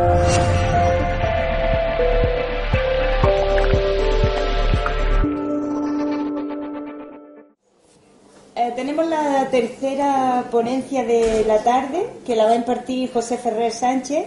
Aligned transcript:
Eh, 0.00 0.04
tenemos 8.76 9.08
la 9.08 9.48
tercera 9.50 10.44
ponencia 10.52 11.04
de 11.04 11.44
la 11.44 11.64
tarde 11.64 12.08
que 12.24 12.36
la 12.36 12.44
va 12.44 12.52
a 12.52 12.54
impartir 12.54 13.12
José 13.12 13.38
Ferrer 13.38 13.72
Sánchez. 13.72 14.26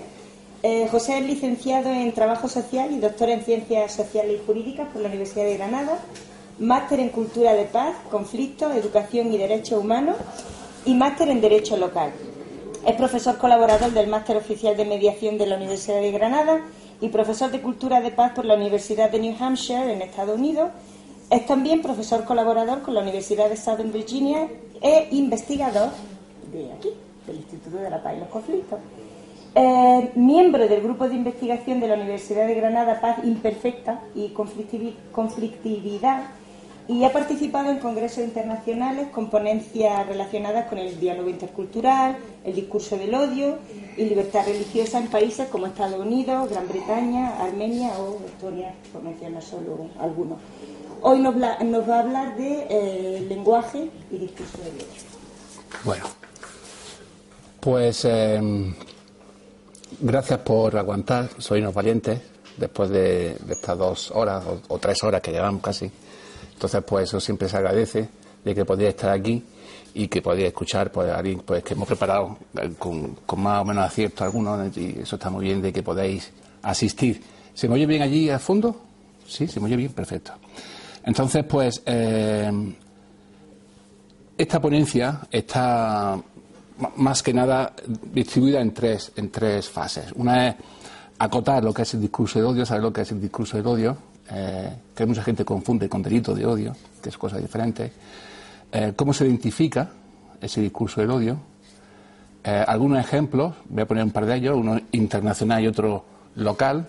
Eh, 0.64 0.90
José 0.92 1.20
es 1.20 1.26
licenciado 1.26 1.90
en 1.90 2.12
Trabajo 2.12 2.50
Social 2.50 2.92
y 2.92 3.00
doctor 3.00 3.30
en 3.30 3.46
Ciencias 3.46 3.94
Sociales 3.94 4.42
y 4.42 4.46
Jurídicas 4.46 4.90
por 4.90 5.02
la 5.02 5.08
Universidad 5.08 5.46
de 5.46 5.56
Granada, 5.56 6.00
máster 6.60 7.00
en 7.00 7.10
Cultura 7.10 7.54
de 7.54 7.64
Paz, 7.64 7.96
Conflictos, 8.10 8.76
Educación 8.76 9.34
y 9.34 9.38
Derechos 9.38 9.80
Humanos 9.80 10.18
y 10.84 10.96
máster 10.96 11.30
en 11.30 11.40
Derecho 11.40 11.78
Local. 11.78 12.12
Es 12.86 12.96
profesor 12.96 13.38
colaborador 13.38 13.92
del 13.92 14.08
Máster 14.08 14.38
Oficial 14.38 14.76
de 14.76 14.86
Mediación 14.86 15.38
de 15.38 15.46
la 15.46 15.56
Universidad 15.56 16.02
de 16.02 16.12
Granada 16.12 16.62
y 17.00 17.10
profesor 17.10 17.52
de 17.52 17.62
Cultura 17.62 18.02
de 18.02 18.10
Paz 18.10 18.32
por 18.34 18.44
la 18.44 18.56
Universidad 18.56 19.12
de 19.12 19.20
New 19.20 19.36
Hampshire 19.40 19.94
en 19.94 20.02
Estados 20.02 20.36
Unidos 20.36 20.72
es 21.30 21.46
también 21.46 21.84
profesor 21.84 22.26
colaborador 22.26 22.82
con 22.82 22.96
la 22.96 23.02
Universidad 23.02 23.50
de 23.50 23.56
Southern 23.56 23.92
Virginia 23.92 24.48
e 24.82 25.10
investigador 25.12 25.90
de 26.52 26.74
aquí, 26.74 26.90
del 27.28 27.38
Instituto 27.38 27.78
de 27.78 27.90
la 27.90 28.02
Paz 28.02 28.16
y 28.18 28.20
los 28.20 28.30
Conflictos. 28.30 28.80
Eh, 29.54 30.12
miembro 30.16 30.68
del 30.68 30.82
grupo 30.82 31.08
de 31.08 31.16
investigación 31.16 31.80
de 31.82 31.88
la 31.88 31.94
Universidad 31.94 32.48
de 32.48 32.56
Granada 32.56 33.00
Paz 33.00 33.18
Imperfecta 33.24 34.02
y 34.16 34.30
Conflictividad 34.30 36.24
y 36.92 37.06
ha 37.06 37.14
participado 37.14 37.72
en 37.72 37.80
congresos 37.80 38.22
internacionales 38.26 39.08
con 39.14 39.30
ponencias 39.30 40.06
relacionadas 40.08 40.68
con 40.68 40.78
el 40.78 41.00
diálogo 41.00 41.30
intercultural, 41.30 42.18
el 42.44 42.54
discurso 42.54 42.98
del 42.98 43.16
odio 43.16 43.60
y 43.96 44.04
libertad 44.04 44.46
religiosa 44.46 45.00
en 45.00 45.08
países 45.08 45.48
como 45.48 45.68
Estados 45.68 45.98
Unidos, 45.98 46.50
Gran 46.50 46.68
Bretaña, 46.68 47.42
Armenia 47.42 47.94
o 47.98 48.20
Estonia, 48.26 48.74
por 48.92 49.04
mencionar 49.04 49.42
solo 49.42 49.88
algunos. 50.02 50.40
Hoy 51.02 51.20
nos, 51.20 51.34
va 51.40 51.96
a 51.96 52.00
hablar 52.02 52.36
de 52.36 52.68
eh, 52.70 53.26
lenguaje 53.30 53.90
y 54.12 54.18
discurso 54.18 54.58
de 54.58 54.70
odio. 54.72 54.86
Bueno, 55.86 56.04
pues 57.62 58.04
em, 58.04 58.76
gracias 60.02 60.40
por 60.40 60.76
aguantar, 60.76 61.30
soy 61.38 61.62
unos 61.62 61.74
valientes 61.74 62.20
después 62.58 62.90
de, 62.90 63.38
estas 63.50 63.78
dos 63.78 64.12
horas 64.12 64.44
o, 64.68 64.78
tres 64.78 65.02
horas 65.04 65.22
que 65.22 65.32
llevamos 65.32 65.62
casi. 65.62 65.90
Entonces, 66.62 66.84
pues 66.88 67.06
eso 67.06 67.20
siempre 67.20 67.50
se 67.50 67.58
agradece 67.58 68.08
de 68.46 68.54
que 68.54 68.64
podéis 68.64 68.90
estar 68.90 69.10
aquí 69.10 69.44
y 69.96 70.08
que 70.08 70.22
podéis 70.22 70.50
escuchar 70.50 70.92
pues, 70.92 71.12
alguien 71.12 71.42
pues, 71.44 71.64
que 71.64 71.74
hemos 71.74 71.88
preparado 71.88 72.38
eh, 72.56 72.74
con, 72.78 73.18
más 73.38 73.64
o 73.64 73.66
menos 73.66 73.84
acierto 73.84 74.24
algunos 74.24 74.78
y 74.78 75.00
eso 75.02 75.16
está 75.16 75.32
muy 75.32 75.46
bien 75.46 75.60
de 75.60 75.74
que 75.74 75.82
podáis 75.82 76.32
asistir. 76.62 77.20
¿Se 77.56 77.68
me 77.68 77.74
oye 77.74 77.88
bien 77.88 78.04
allí 78.04 78.30
al 78.30 78.40
fondo? 78.40 78.80
Sí, 79.28 79.48
se 79.48 79.60
me 79.60 79.66
oye 79.66 79.76
bien, 79.76 79.92
perfecto. 79.92 80.34
Entonces, 81.04 81.44
pues, 81.46 81.82
eh, 81.84 82.52
esta 84.38 84.62
ponencia 84.62 85.22
está 85.32 86.22
más 86.98 87.24
que 87.24 87.34
nada 87.34 87.74
distribuida 88.14 88.62
en 88.62 88.72
tres, 88.72 89.12
en 89.16 89.32
tres 89.32 89.68
fases. 89.68 90.12
Una 90.14 90.50
es 90.50 90.56
acotar 91.18 91.64
lo 91.64 91.74
que 91.74 91.82
es 91.82 91.94
el 91.96 92.02
discurso 92.02 92.38
de 92.38 92.46
odio, 92.46 92.66
saber 92.68 92.84
lo 92.84 92.94
que 92.94 93.02
es 93.02 93.12
el 93.12 93.20
discurso 93.20 93.60
de 93.60 93.68
odio, 93.68 94.11
eh, 94.32 94.70
que 94.96 95.06
mucha 95.06 95.24
gente 95.24 95.44
confunde 95.46 95.90
con 95.90 96.02
delito 96.02 96.34
de 96.34 96.46
odio, 96.46 96.76
que 97.02 97.10
es 97.10 97.18
cosa 97.18 97.38
diferente. 97.38 97.92
Eh, 98.72 98.94
cómo 98.96 99.14
se 99.14 99.26
identifica 99.26 99.90
ese 100.40 100.62
discurso 100.62 101.02
del 101.02 101.12
odio. 101.12 101.38
algunos 102.44 103.00
ejemplos, 103.00 103.54
voy 103.70 103.84
a 103.84 103.86
poner 103.86 104.04
un 104.04 104.12
par 104.12 104.26
de 104.26 104.36
ellos, 104.36 104.58
uno 104.58 104.80
internacional 104.92 105.64
y 105.64 105.68
otro 105.68 106.04
local 106.36 106.88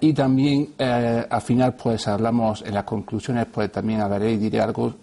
y 0.00 0.12
también 0.12 0.68
eh, 0.78 1.26
al 1.28 1.40
final 1.40 1.74
pues 1.74 2.06
hablamos 2.08 2.62
en 2.62 2.74
las 2.74 2.84
conclusiones 2.84 3.46
pues 3.46 3.72
también 3.72 4.00
hablaré 4.00 4.32
y 4.32 4.36
diré 4.36 4.60
algo 4.60 4.94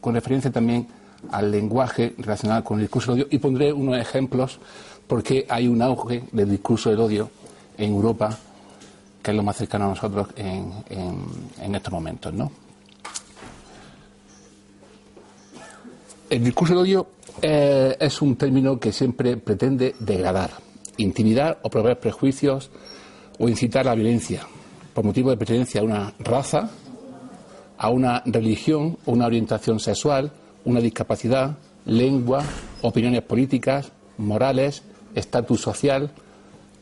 con 0.00 0.14
referencia 0.14 0.52
también 0.52 0.86
al 1.32 1.50
lenguaje 1.50 2.14
relacionado 2.18 2.62
con 2.62 2.78
el 2.78 2.84
discurso 2.84 3.12
del 3.12 3.22
odio 3.22 3.28
y 3.32 3.38
pondré 3.38 3.72
unos 3.72 3.98
ejemplos 3.98 4.60
porque 5.08 5.46
hay 5.48 5.66
un 5.66 5.82
auge 5.82 6.24
del 6.30 6.50
discurso 6.50 6.90
del 6.90 7.00
odio 7.00 7.30
en 7.76 7.92
Europa 7.92 8.38
que 9.24 9.30
es 9.30 9.36
lo 9.36 9.42
más 9.42 9.56
cercano 9.56 9.86
a 9.86 9.88
nosotros 9.88 10.28
en, 10.36 11.74
estos 11.74 11.92
momentos 11.92 12.32
¿no? 12.32 12.52
el 16.30 16.44
discurso 16.44 16.74
del 16.74 16.82
odio 16.82 17.06
eh, 17.42 17.96
es 17.98 18.22
un 18.22 18.36
término 18.36 18.78
que 18.78 18.92
siempre 18.92 19.38
pretende 19.38 19.96
degradar 19.98 20.50
intimidar 20.98 21.58
o 21.62 21.70
proveer 21.70 21.98
prejuicios 21.98 22.70
o 23.38 23.48
incitar 23.48 23.86
a 23.86 23.90
la 23.90 23.96
violencia 23.96 24.46
por 24.92 25.04
motivo 25.04 25.30
de 25.30 25.36
pertenencia 25.36 25.80
a 25.80 25.84
una 25.84 26.14
raza, 26.20 26.70
a 27.76 27.90
una 27.90 28.22
religión, 28.26 28.96
una 29.06 29.26
orientación 29.26 29.80
sexual, 29.80 30.30
una 30.64 30.80
discapacidad, 30.80 31.58
lengua, 31.84 32.44
opiniones 32.82 33.22
políticas, 33.22 33.90
morales, 34.18 34.82
estatus 35.14 35.60
social, 35.60 36.12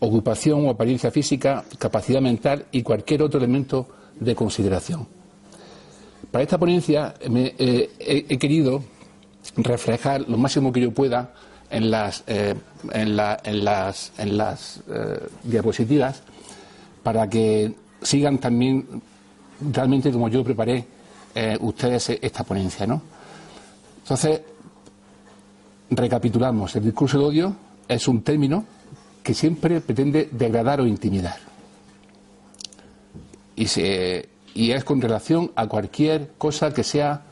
ocupación 0.02 0.66
o 0.66 0.70
apariencia 0.70 1.10
física, 1.10 1.62
capacidad 1.78 2.20
mental 2.20 2.66
y 2.72 2.82
cualquier 2.82 3.22
otro 3.22 3.38
elemento 3.38 3.86
de 4.18 4.34
consideración. 4.34 5.06
Para 6.30 6.42
esta 6.42 6.58
ponencia 6.58 7.14
eh, 7.20 7.90
he, 8.00 8.38
querido 8.38 8.82
reflejar 9.56 10.28
lo 10.28 10.36
máximo 10.38 10.72
que 10.72 10.80
yo 10.80 10.90
pueda 10.90 11.32
en 11.70 11.90
las, 11.90 12.24
eh, 12.26 12.54
en, 12.92 13.16
las, 13.16 14.12
en 14.18 14.36
las 14.36 14.82
eh, 14.90 15.28
diapositivas 15.44 16.22
para 17.02 17.28
que 17.28 17.72
sigan 18.02 18.38
también 18.38 19.02
realmente 19.72 20.10
como 20.10 20.28
yo 20.28 20.42
preparé 20.42 20.84
ustedes 21.60 22.10
esta 22.20 22.44
ponencia, 22.44 22.86
¿no? 22.86 23.00
Entonces, 24.02 24.42
recapitulamos, 25.88 26.76
el 26.76 26.84
discurso 26.84 27.18
de 27.18 27.24
odio 27.24 27.56
es 27.88 28.06
un 28.06 28.20
término 28.20 28.66
que 29.22 29.34
siempre 29.34 29.80
pretende 29.80 30.28
degradar 30.32 30.80
o 30.80 30.86
intimidar. 30.86 31.38
Y, 33.54 34.70
es 34.70 34.84
con 34.84 35.00
relación 35.00 35.52
a 35.54 35.66
cualquier 35.66 36.32
cosa 36.36 36.72
que 36.72 36.82
sea 36.82 37.22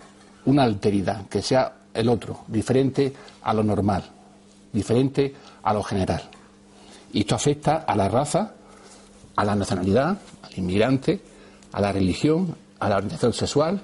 una 0.45 0.63
alteridad, 0.63 1.27
que 1.29 1.43
sea 1.43 1.75
el 1.93 2.09
otro, 2.09 2.45
diferente 2.47 3.13
a 3.43 3.53
lo 3.53 3.63
normal, 3.63 4.05
diferente 4.73 5.35
a 5.63 5.75
lo 5.75 5.83
general. 5.83 6.23
Y 7.13 7.21
esto 7.21 7.35
afecta 7.35 7.77
a 7.79 7.97
la 7.97 8.09
raza, 8.09 8.55
a 9.37 9.45
la 9.45 9.57
nacionalidad, 9.57 10.19
al 10.43 10.59
inmigrante, 10.59 11.21
a 11.73 11.81
la 11.81 11.93
religión, 11.93 12.55
a 12.79 12.89
la 12.89 12.97
orientación 12.97 13.33
sexual, 13.33 13.83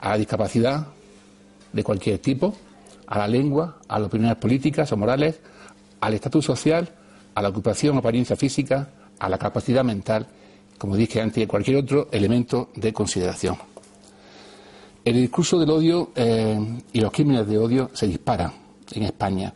a 0.00 0.10
la 0.10 0.18
discapacidad 0.18 0.86
de 1.72 1.84
cualquier 1.84 2.18
tipo, 2.18 2.56
a 3.06 3.18
la 3.18 3.28
lengua, 3.28 3.78
a 3.88 3.98
las 3.98 4.08
opiniones 4.08 4.36
políticas 4.38 4.90
o 4.92 4.96
morales, 4.96 5.38
al 6.00 6.14
estatus 6.14 6.44
social, 6.44 6.88
a 7.36 7.42
la 7.42 7.50
ocupación 7.50 7.96
o 7.96 7.98
apariencia 8.00 8.34
física, 8.34 8.88
a 9.18 9.28
la 9.28 9.36
capacidad 9.36 9.84
mental, 9.84 10.26
como 10.78 10.96
dije 10.96 11.20
antes, 11.20 11.44
y 11.44 11.46
cualquier 11.46 11.76
otro 11.76 12.08
elemento 12.10 12.70
de 12.74 12.94
consideración. 12.94 13.56
El 15.04 15.20
discurso 15.20 15.58
del 15.58 15.70
odio 15.70 16.12
eh, 16.16 16.58
y 16.94 17.00
los 17.00 17.12
crímenes 17.12 17.46
de 17.46 17.58
odio 17.58 17.90
se 17.92 18.06
disparan 18.06 18.52
en 18.90 19.02
España. 19.02 19.52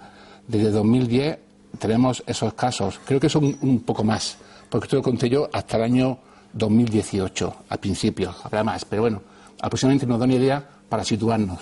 Desde 0.46 0.70
2010 0.70 1.38
tenemos 1.78 2.22
esos 2.26 2.52
casos, 2.52 3.00
creo 3.02 3.18
que 3.18 3.30
son 3.30 3.56
un 3.62 3.80
poco 3.80 4.04
más, 4.04 4.36
porque 4.68 4.84
esto 4.84 4.97
lo 4.97 5.02
conté 5.02 5.30
yo 5.30 5.48
hasta 5.50 5.78
el 5.78 5.84
año 5.84 6.18
2018, 6.52 7.54
al 7.70 7.78
principio, 7.78 8.34
habrá 8.44 8.62
más, 8.62 8.84
pero 8.84 9.02
bueno, 9.02 9.22
aproximadamente 9.60 10.06
nos 10.06 10.18
da 10.18 10.26
una 10.26 10.34
idea 10.34 10.68
para 10.88 11.02
situarnos. 11.02 11.60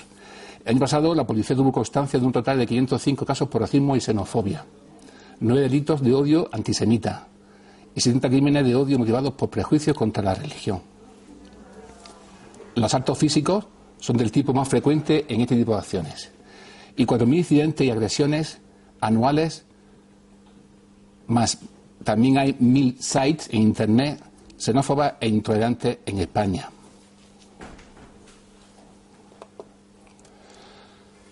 El 0.64 0.72
año 0.72 0.80
pasado 0.80 1.14
la 1.14 1.24
policía 1.24 1.54
tuvo 1.54 1.70
constancia 1.70 2.18
de 2.18 2.26
un 2.26 2.32
total 2.32 2.58
de 2.58 2.66
505 2.66 3.24
casos 3.24 3.48
por 3.48 3.60
racismo 3.60 3.94
y 3.94 4.00
xenofobia, 4.00 4.64
nueve 5.40 5.62
delitos 5.62 6.02
de 6.02 6.14
odio 6.14 6.48
antisemita 6.52 7.28
y 7.94 8.00
70 8.00 8.28
crímenes 8.28 8.64
de 8.64 8.74
odio 8.74 8.98
motivados 8.98 9.32
por 9.34 9.50
prejuicios 9.50 9.96
contra 9.96 10.22
la 10.22 10.34
religión. 10.34 10.80
Los 12.74 12.94
actos 12.94 13.18
físicos 13.18 13.66
son 13.98 14.16
del 14.16 14.30
tipo 14.30 14.52
más 14.52 14.68
frecuente 14.68 15.24
en 15.28 15.40
este 15.40 15.56
tipo 15.56 15.72
de 15.72 15.78
acciones 15.78 16.30
y 16.96 17.04
4.000 17.04 17.36
incidentes 17.36 17.86
y 17.86 17.90
agresiones 17.90 18.58
anuales 19.00 19.64
más 21.26 21.58
también 22.04 22.38
hay 22.38 22.56
mil 22.58 22.96
sites 23.00 23.48
en 23.52 23.62
Internet 23.62 24.22
xenófobas 24.56 25.14
e 25.20 25.28
intolerantes 25.28 25.98
en 26.06 26.18
España. 26.18 26.70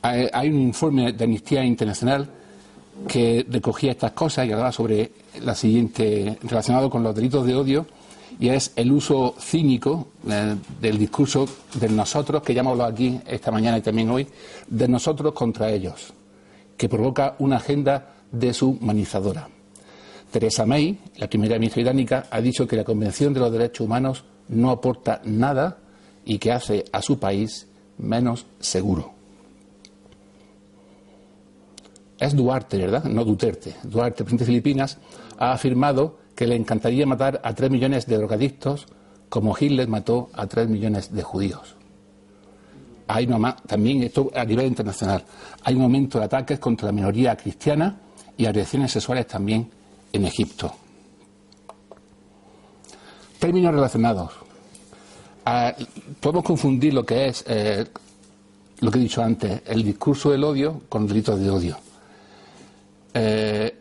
Hay 0.02 0.48
un 0.50 0.60
informe 0.60 1.12
de 1.12 1.24
Amnistía 1.24 1.64
Internacional 1.64 2.30
que 3.08 3.46
recogía 3.48 3.92
estas 3.92 4.12
cosas 4.12 4.46
y 4.46 4.52
hablaba 4.52 4.72
sobre 4.72 5.10
la 5.42 5.54
siguiente, 5.54 6.38
relacionado 6.42 6.90
con 6.90 7.02
los 7.02 7.14
delitos 7.14 7.46
de 7.46 7.54
odio, 7.54 7.86
y 8.38 8.48
es 8.48 8.72
el 8.76 8.92
uso 8.92 9.34
cínico 9.38 10.08
eh, 10.28 10.56
del 10.80 10.98
discurso 10.98 11.48
de 11.74 11.88
nosotros, 11.88 12.42
que 12.42 12.54
ya 12.54 12.62
aquí 12.84 13.20
esta 13.26 13.50
mañana 13.50 13.78
y 13.78 13.82
también 13.82 14.10
hoy, 14.10 14.26
de 14.66 14.88
nosotros 14.88 15.32
contra 15.32 15.70
ellos, 15.70 16.12
que 16.76 16.88
provoca 16.88 17.36
una 17.38 17.56
agenda 17.56 18.14
deshumanizadora. 18.30 19.48
Teresa 20.30 20.66
May, 20.66 20.98
la 21.16 21.28
primera 21.28 21.58
ministra 21.58 21.82
británica, 21.82 22.26
ha 22.30 22.40
dicho 22.40 22.66
que 22.66 22.76
la 22.76 22.84
Convención 22.84 23.32
de 23.32 23.40
los 23.40 23.52
Derechos 23.52 23.86
Humanos 23.86 24.24
no 24.48 24.70
aporta 24.70 25.20
nada 25.24 25.78
y 26.24 26.38
que 26.38 26.52
hace 26.52 26.84
a 26.92 27.00
su 27.00 27.18
país 27.18 27.68
menos 27.98 28.46
seguro. 28.60 29.15
Es 32.18 32.34
Duarte, 32.34 32.78
¿verdad? 32.78 33.04
No 33.04 33.24
Duterte. 33.24 33.76
Duarte, 33.82 34.24
presidente 34.24 34.44
de 34.44 34.50
Filipinas, 34.50 34.98
ha 35.38 35.52
afirmado 35.52 36.18
que 36.34 36.46
le 36.46 36.56
encantaría 36.56 37.06
matar 37.06 37.40
a 37.42 37.54
tres 37.54 37.70
millones 37.70 38.06
de 38.06 38.16
drogadictos 38.16 38.86
como 39.28 39.56
Hitler 39.58 39.88
mató 39.88 40.30
a 40.34 40.46
tres 40.46 40.68
millones 40.68 41.12
de 41.12 41.22
judíos. 41.22 41.74
Hay 43.08 43.28
también 43.66 44.02
esto 44.02 44.30
a 44.34 44.44
nivel 44.44 44.66
internacional. 44.66 45.24
Hay 45.62 45.74
un 45.74 45.82
aumento 45.82 46.18
de 46.18 46.24
ataques 46.24 46.58
contra 46.58 46.86
la 46.86 46.92
minoría 46.92 47.36
cristiana 47.36 47.98
y 48.36 48.46
agresiones 48.46 48.92
sexuales 48.92 49.26
también 49.26 49.70
en 50.12 50.24
Egipto. 50.24 50.72
Términos 53.38 53.74
relacionados. 53.74 54.32
Ah, 55.44 55.74
podemos 56.20 56.44
confundir 56.44 56.94
lo 56.94 57.04
que 57.04 57.26
es 57.26 57.44
eh, 57.46 57.86
lo 58.80 58.90
que 58.90 58.98
he 58.98 59.02
dicho 59.02 59.22
antes, 59.22 59.62
el 59.66 59.84
discurso 59.84 60.30
del 60.30 60.44
odio 60.44 60.82
con 60.88 61.06
delitos 61.06 61.38
de 61.38 61.50
odio. 61.50 61.76
Eh, 63.18 63.74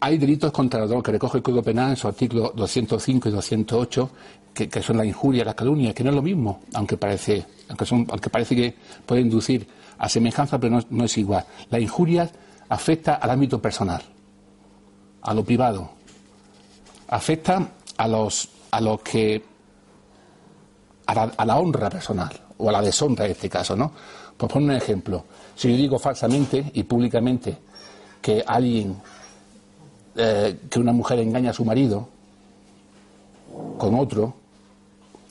hay 0.00 0.18
delitos 0.18 0.50
contra 0.50 0.82
el 0.82 1.02
que 1.02 1.12
recoge 1.12 1.38
el 1.38 1.42
Código 1.42 1.62
Penal 1.62 1.90
en 1.90 1.96
sus 1.96 2.06
artículos 2.06 2.50
205 2.56 3.28
y 3.28 3.32
208, 3.32 4.10
que, 4.52 4.82
son 4.82 4.96
la 4.96 5.04
injuria, 5.04 5.44
la 5.44 5.54
calumnia, 5.54 5.94
que 5.94 6.02
no 6.02 6.10
es 6.10 6.16
lo 6.16 6.22
mismo, 6.22 6.62
aunque 6.74 6.96
parece, 6.96 7.46
aunque, 7.68 7.86
son, 7.86 8.06
aunque 8.10 8.28
parece 8.28 8.56
que 8.56 8.74
puede 9.04 9.20
inducir 9.20 9.68
a 9.98 10.08
semejanza, 10.08 10.58
pero 10.58 10.80
no, 10.90 11.04
es 11.04 11.16
igual. 11.16 11.46
La 11.70 11.78
injuria 11.78 12.28
afecta 12.68 13.14
al 13.14 13.30
ámbito 13.30 13.62
personal, 13.62 14.02
a 15.22 15.32
lo 15.32 15.44
privado, 15.44 15.90
afecta 17.08 17.68
a 17.96 18.08
los, 18.08 18.48
a 18.72 18.80
los 18.80 19.00
que 19.00 19.44
a 21.06 21.44
la, 21.44 21.56
honra 21.56 21.88
personal 21.88 22.32
o 22.58 22.68
a 22.68 22.72
la 22.72 22.82
deshonra 22.82 23.26
en 23.26 23.30
este 23.30 23.48
caso, 23.48 23.76
¿no? 23.76 23.92
Por 24.36 24.50
poner 24.50 24.70
un 24.70 24.76
ejemplo, 24.76 25.24
si 25.54 25.70
yo 25.70 25.76
digo 25.76 25.98
falsamente 26.00 26.72
y 26.74 26.82
públicamente 26.82 27.58
que 28.26 28.42
alguien, 28.44 28.96
eh, 30.16 30.58
que 30.68 30.80
una 30.80 30.90
mujer 30.90 31.20
engaña 31.20 31.50
a 31.50 31.52
su 31.52 31.64
marido 31.64 32.08
con 33.78 33.94
otro, 33.94 34.34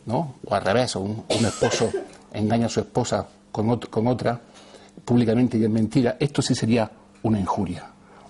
¿no? 0.06 0.36
O 0.46 0.56
al 0.56 0.64
revés, 0.64 0.96
un, 0.96 1.26
esposo 1.28 1.92
engaña 2.32 2.68
a 2.68 2.70
su 2.70 2.80
esposa 2.80 3.28
con, 3.52 3.78
con 3.82 4.08
otra, 4.08 4.40
públicamente 5.04 5.58
y 5.58 5.66
en 5.66 5.74
mentira, 5.74 6.16
esto 6.18 6.42
sí 6.42 6.56
sería 6.56 6.90
una 7.24 7.38
injuria. 7.38 7.84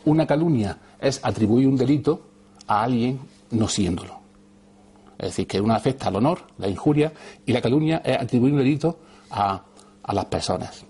Una 0.05 0.25
calumnia 0.25 0.75
es 0.99 1.19
atribuir 1.21 1.67
un 1.67 1.77
delito 1.77 2.21
a 2.65 2.81
alguien 2.81 3.19
no 3.51 3.67
siéndolo. 3.67 4.19
Es 5.19 5.27
decir, 5.27 5.45
que 5.45 5.61
una 5.61 5.75
afecta 5.75 6.07
al 6.07 6.15
honor, 6.15 6.39
la 6.57 6.67
injuria, 6.67 7.13
y 7.45 7.53
la 7.53 7.61
calumnia 7.61 8.01
es 8.03 8.19
atribuir 8.19 8.53
un 8.53 8.59
delito 8.59 8.97
a, 9.29 9.61
las 10.11 10.25
personas. 10.25 10.83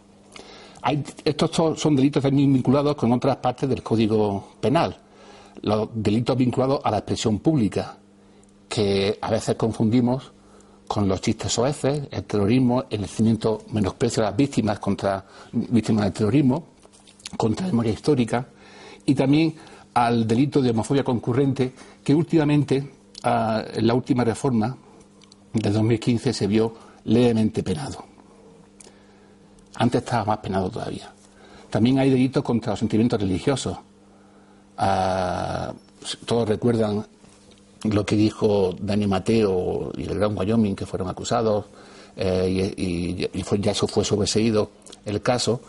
Estos 1.23 1.51
son 1.79 1.95
delitos 1.95 2.21
también 2.21 2.53
vinculados 2.53 2.95
con 2.95 3.11
otras 3.11 3.37
partes 3.37 3.67
del 3.67 3.81
Código 3.81 4.53
Penal. 4.61 4.95
Los 5.61 5.89
delitos 5.93 6.37
vinculados 6.37 6.81
a 6.83 6.91
la 6.91 6.97
expresión 6.97 7.39
pública, 7.39 7.97
que 8.69 9.17
a 9.19 9.31
veces 9.31 9.55
confundimos 9.55 10.31
con 10.87 11.07
los 11.07 11.21
chistes 11.21 11.51
soeces, 11.51 12.07
el 12.11 12.23
terrorismo, 12.25 12.83
el 12.89 13.01
nacimiento, 13.01 13.63
menosprecio 13.71 14.21
a 14.21 14.27
las 14.27 14.35
víctimas 14.35 14.77
contra 14.79 15.25
víctimas 15.51 16.03
del 16.03 16.13
terrorismo, 16.13 16.67
contra 17.37 17.65
la 17.65 17.71
memoria 17.71 17.93
histórica, 17.93 18.47
y 19.05 19.15
también 19.15 19.55
al 19.95 20.27
delito 20.27 20.61
de 20.61 20.69
homofobia 20.69 21.03
concurrente, 21.03 21.73
que 22.03 22.13
últimamente, 22.13 22.77
en 23.23 23.87
la 23.87 23.93
última 23.95 24.23
reforma 24.23 24.77
de 25.53 25.69
2015, 25.71 26.33
se 26.33 26.47
vio 26.47 26.73
levemente 27.05 27.63
penado. 27.63 28.05
Antes 29.75 30.01
estaba 30.01 30.25
más 30.25 30.37
penado 30.39 30.69
todavía. 30.69 31.11
También 31.69 31.99
hay 31.99 32.09
delitos 32.09 32.43
contra 32.43 32.71
los 32.71 32.79
sentimientos 32.79 33.19
religiosos. 33.19 33.77
Ah, 34.77 35.73
todos 36.25 36.47
recuerdan 36.47 37.05
lo 37.83 38.05
que 38.05 38.15
dijo 38.15 38.75
Dani 38.79 39.07
Mateo 39.07 39.91
y 39.97 40.03
el 40.03 40.17
Gran 40.17 40.37
Wyoming, 40.37 40.75
que 40.75 40.85
fueron 40.85 41.09
acusados, 41.09 41.65
eh, 42.15 42.73
y, 42.77 43.27
ya 43.61 43.71
eso 43.71 43.87
fue 43.87 44.05
sobreseído 44.05 44.71
el 45.05 45.21
caso 45.21 45.61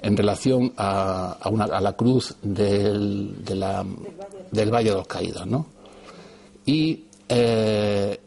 en 0.00 0.16
relación 0.16 0.72
a, 0.76 1.38
la 1.80 1.92
cruz 1.92 2.34
del, 2.42 3.44
del 3.44 4.70
Valle 4.70 4.90
de 4.90 4.96
los 4.96 5.06
Caídos. 5.06 5.46
¿no? 5.46 5.66
Y 6.66 7.04
eh, 7.28 8.20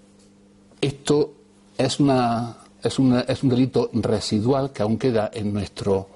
esto 0.81 1.33
es, 1.77 1.99
una, 1.99 2.57
es, 2.85 2.99
una, 2.99 3.21
es 3.21 3.43
un 3.43 3.49
delito 3.49 3.89
residual 3.93 4.71
que 4.71 4.83
aún 4.83 4.97
queda 4.97 5.31
en 5.33 5.53
nuestro, 5.53 6.07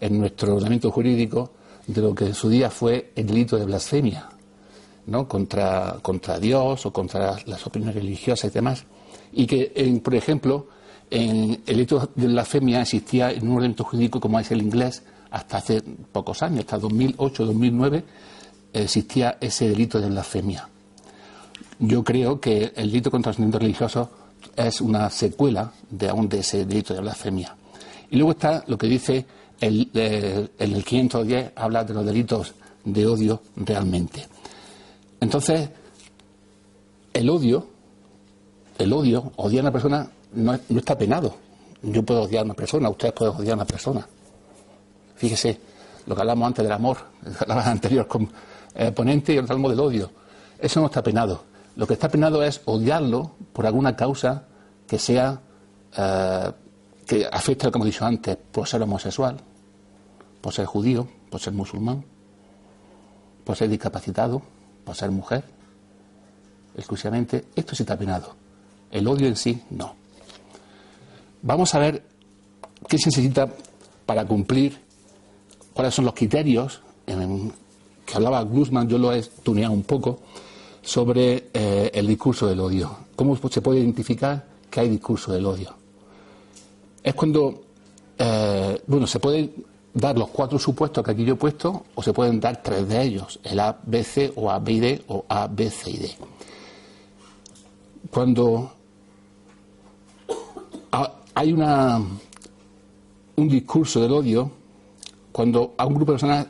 en 0.00 0.18
nuestro 0.18 0.54
ordenamiento 0.54 0.90
jurídico 0.90 1.52
de 1.86 2.02
lo 2.02 2.14
que 2.14 2.26
en 2.26 2.34
su 2.34 2.48
día 2.48 2.70
fue 2.70 3.12
el 3.14 3.26
delito 3.26 3.56
de 3.56 3.64
blasfemia 3.64 4.28
¿no? 5.06 5.28
contra, 5.28 5.98
contra 6.02 6.38
Dios 6.38 6.84
o 6.84 6.92
contra 6.92 7.36
las 7.46 7.66
opiniones 7.66 7.94
religiosas 7.94 8.50
y 8.50 8.54
demás. 8.54 8.84
Y 9.32 9.46
que, 9.46 10.00
por 10.02 10.14
ejemplo, 10.14 10.66
en 11.10 11.62
el 11.66 11.76
delito 11.76 12.10
de 12.14 12.26
blasfemia 12.26 12.82
existía 12.82 13.30
en 13.30 13.48
un 13.48 13.58
elemento 13.58 13.84
jurídico 13.84 14.20
como 14.20 14.40
es 14.40 14.50
el 14.50 14.62
inglés 14.62 15.02
hasta 15.30 15.58
hace 15.58 15.82
pocos 16.12 16.42
años, 16.42 16.60
hasta 16.60 16.80
2008-2009 16.80 18.02
existía 18.72 19.38
ese 19.40 19.68
delito 19.68 20.00
de 20.00 20.08
blasfemia. 20.08 20.68
Yo 21.78 22.02
creo 22.02 22.40
que 22.40 22.72
el 22.74 22.90
delito 22.90 23.10
contra 23.10 23.30
los 23.30 23.36
sentimientos 23.36 23.62
religiosos 23.62 24.08
es 24.54 24.80
una 24.80 25.10
secuela 25.10 25.72
de 25.90 26.08
aún 26.08 26.28
de 26.28 26.40
ese 26.40 26.64
delito 26.64 26.94
de 26.94 27.00
blasfemia. 27.00 27.54
Y 28.10 28.16
luego 28.16 28.32
está 28.32 28.62
lo 28.66 28.78
que 28.78 28.86
dice 28.86 29.26
el, 29.60 29.90
eh, 29.94 30.48
el 30.58 30.84
510, 30.84 31.52
habla 31.56 31.84
de 31.84 31.94
los 31.94 32.04
delitos 32.04 32.54
de 32.84 33.06
odio 33.06 33.42
realmente. 33.56 34.26
Entonces, 35.20 35.68
el 37.12 37.30
odio, 37.30 37.66
el 38.78 38.92
odio, 38.92 39.32
odiar 39.36 39.60
a 39.60 39.68
una 39.68 39.72
persona 39.72 40.10
no, 40.34 40.54
está 40.54 40.96
penado. 40.96 41.34
Yo 41.82 42.02
puedo 42.02 42.22
odiar 42.22 42.42
a 42.42 42.44
una 42.44 42.54
persona, 42.54 42.88
ustedes 42.90 43.14
pueden 43.14 43.34
odiar 43.34 43.52
a 43.52 43.56
una 43.56 43.64
persona. 43.64 44.06
Fíjese 45.16 45.58
lo 46.06 46.14
que 46.14 46.20
hablamos 46.20 46.46
antes 46.46 46.64
del 46.64 46.72
amor, 46.72 46.98
la 47.46 47.70
anterior 47.70 48.06
con 48.06 48.28
el 48.74 48.92
ponente 48.92 49.34
y 49.34 49.38
hablamos 49.38 49.70
del 49.70 49.80
odio. 49.80 50.10
Eso 50.58 50.80
no 50.80 50.86
está 50.86 51.02
penado. 51.02 51.42
Lo 51.76 51.86
que 51.86 51.94
está 51.94 52.08
penado 52.08 52.42
es 52.42 52.60
odiarlo 52.64 53.32
por 53.52 53.66
alguna 53.66 53.94
causa 53.94 54.44
que 54.86 54.98
sea 54.98 55.40
eh, 55.96 56.52
que 57.06 57.26
afecte, 57.30 57.70
como 57.70 57.84
he 57.84 57.88
dicho 57.88 58.04
antes, 58.04 58.36
por 58.36 58.66
ser 58.66 58.82
homosexual, 58.82 59.36
por 60.40 60.52
ser 60.52 60.66
judío, 60.66 61.06
por 61.30 61.40
ser 61.40 61.52
musulmán, 61.52 62.04
por 63.44 63.56
ser 63.56 63.68
discapacitado, 63.68 64.42
por 64.84 64.96
ser 64.96 65.10
mujer, 65.10 65.44
exclusivamente, 66.76 67.46
esto 67.54 67.74
sí 67.74 67.84
está 67.84 67.96
penado. 67.96 68.34
El 68.90 69.06
odio 69.06 69.28
en 69.28 69.36
sí, 69.36 69.62
no. 69.70 69.94
Vamos 71.42 71.74
a 71.74 71.78
ver 71.78 72.02
qué 72.88 72.98
se 72.98 73.08
necesita 73.08 73.48
para 74.04 74.26
cumplir, 74.26 74.80
cuáles 75.72 75.94
son 75.94 76.04
los 76.04 76.14
criterios 76.14 76.82
que 77.06 78.14
hablaba 78.14 78.42
Guzmán, 78.42 78.88
yo 78.88 78.98
lo 78.98 79.12
he 79.12 79.22
tuneado 79.22 79.72
un 79.72 79.84
poco, 79.84 80.20
sobre 80.86 81.48
eh, 81.52 81.90
el 81.92 82.06
discurso 82.06 82.46
del 82.46 82.60
odio. 82.60 82.96
¿Cómo 83.16 83.36
se 83.36 83.60
puede 83.60 83.80
identificar 83.80 84.46
que 84.70 84.80
hay 84.80 84.88
discurso 84.88 85.32
del 85.32 85.44
odio? 85.44 85.74
Es 87.02 87.12
cuando, 87.14 87.64
eh, 88.16 88.80
bueno, 88.86 89.04
se 89.08 89.18
puede 89.18 89.50
dar 89.92 90.16
los 90.16 90.28
cuatro 90.28 90.60
supuestos 90.60 91.04
que 91.04 91.10
aquí 91.10 91.24
yo 91.24 91.34
he 91.34 91.36
puesto 91.36 91.86
o 91.92 92.02
se 92.04 92.12
pueden 92.12 92.38
dar 92.38 92.62
tres 92.62 92.88
de 92.88 93.02
ellos, 93.02 93.40
el 93.42 93.58
A, 93.58 93.76
B, 93.84 94.04
C 94.04 94.32
o 94.36 94.48
A, 94.48 94.60
B 94.60 94.72
y 94.72 94.80
D 94.80 95.02
o 95.08 95.24
A, 95.28 95.48
B, 95.48 95.68
C 95.70 95.90
y 95.90 95.96
D. 95.96 96.10
Cuando 98.08 98.72
hay 101.34 101.52
una, 101.52 102.00
un 103.34 103.48
discurso 103.48 104.00
del 104.00 104.12
odio, 104.12 104.52
cuando 105.32 105.74
a 105.76 105.84
un 105.84 105.94
grupo 105.94 106.12
de 106.12 106.18
personas 106.18 106.46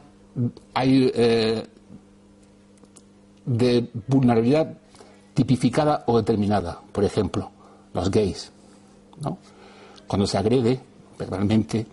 hay 0.75 1.11
eh, 1.15 1.67
de 3.47 3.89
vulnerabilidad 4.07 4.77
tipificada 5.35 6.05
o 6.07 6.19
determinada, 6.19 6.81
por 6.93 7.05
ejemplo, 7.05 7.51
los 7.95 8.11
gays, 8.11 8.51
¿no? 9.23 9.39
Cuando 10.07 10.27
se 10.27 10.39
agrede 10.39 10.81
verbalmente 11.19 11.87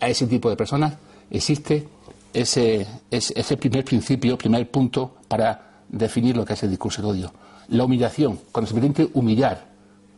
a 0.00 0.08
ese 0.08 0.26
tipo 0.26 0.48
de 0.48 0.56
personas 0.56 0.94
existe 1.30 1.88
ese, 2.32 2.86
ese, 3.10 3.56
primer 3.56 3.84
principio, 3.84 4.38
primer 4.38 4.70
punto 4.70 5.16
para 5.28 5.82
definir 5.88 6.36
lo 6.36 6.44
que 6.44 6.54
es 6.54 6.62
el 6.62 6.70
discurso 6.70 7.02
de 7.02 7.08
odio. 7.08 7.32
La 7.68 7.84
humillación, 7.84 8.38
cuando 8.50 8.68
se 8.68 8.74
pretende 8.74 9.10
humillar 9.14 9.66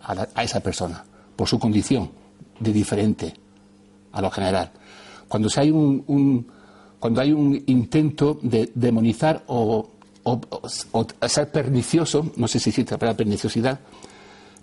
a, 0.02 0.42
esa 0.42 0.60
persona 0.60 1.04
por 1.36 1.48
su 1.48 1.58
condición 1.58 2.10
de 2.60 2.72
diferente 2.72 3.34
a 4.12 4.20
lo 4.20 4.30
general. 4.30 4.70
Cuando, 5.28 5.48
hay 5.56 5.70
un, 5.70 6.46
cuando 7.00 7.20
hay 7.20 7.32
un 7.32 7.60
intento 7.66 8.38
de 8.42 8.70
demonizar 8.74 9.42
o 9.48 9.90
o, 10.24 11.06
ser 11.28 11.50
pernicioso, 11.50 12.32
no 12.36 12.48
sé 12.48 12.58
si 12.58 12.70
existe 12.70 12.96
la 13.00 13.14
perniciosidad, 13.14 13.78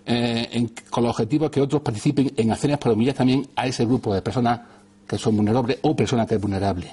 eh, 0.05 0.67
con 0.89 1.03
el 1.03 1.09
objetivo 1.09 1.49
que 1.49 1.61
otros 1.61 1.81
participen 1.81 2.33
en 2.35 2.51
acciones 2.51 2.77
para 2.79 2.93
humillar 2.93 3.15
también 3.15 3.47
a 3.55 3.67
ese 3.67 3.85
grupo 3.85 4.13
de 4.13 4.21
personas 4.21 4.61
que 5.07 5.17
son 5.17 5.37
vulnerables 5.37 5.77
o 5.83 5.95
personas 5.95 6.27
que 6.27 6.35
es 6.35 6.41
vulnerable. 6.41 6.91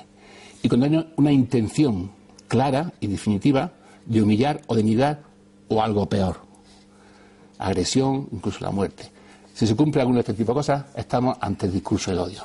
Y 0.63 0.69
cuando 0.69 0.87
hay 0.87 1.13
una 1.17 1.33
intención 1.33 2.11
clara 2.47 2.93
y 3.01 3.07
definitiva 3.07 3.73
de 4.05 4.23
humillar 4.23 4.61
o 4.67 4.75
denigrar 4.75 5.23
o 5.69 5.83
algo 5.83 6.09
peor, 6.09 6.37
agresión, 7.59 8.29
incluso 8.33 8.65
la 8.65 8.71
muerte. 8.71 9.11
Si 9.55 9.67
se 9.67 9.75
cumple 9.75 10.01
alguno 10.01 10.17
de 10.17 10.21
este 10.21 10.35
tipo 10.35 10.53
de 10.53 10.57
cosas, 10.57 10.85
estamos 10.95 11.37
ante 11.41 11.67
el 11.67 11.73
discurso 11.73 12.11
del 12.11 12.21
odio. 12.21 12.43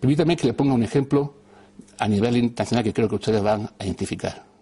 Permítame 0.00 0.36
que 0.36 0.48
le 0.48 0.52
ponga 0.52 0.74
un 0.74 0.82
ejemplo 0.82 1.34
a 1.98 2.08
nivel 2.08 2.36
internacional 2.36 2.84
que 2.84 2.92
creo 2.92 3.08
que 3.08 3.14
ustedes 3.14 3.42
van 3.42 3.70
a 3.78 3.84
identificar. 3.84 4.53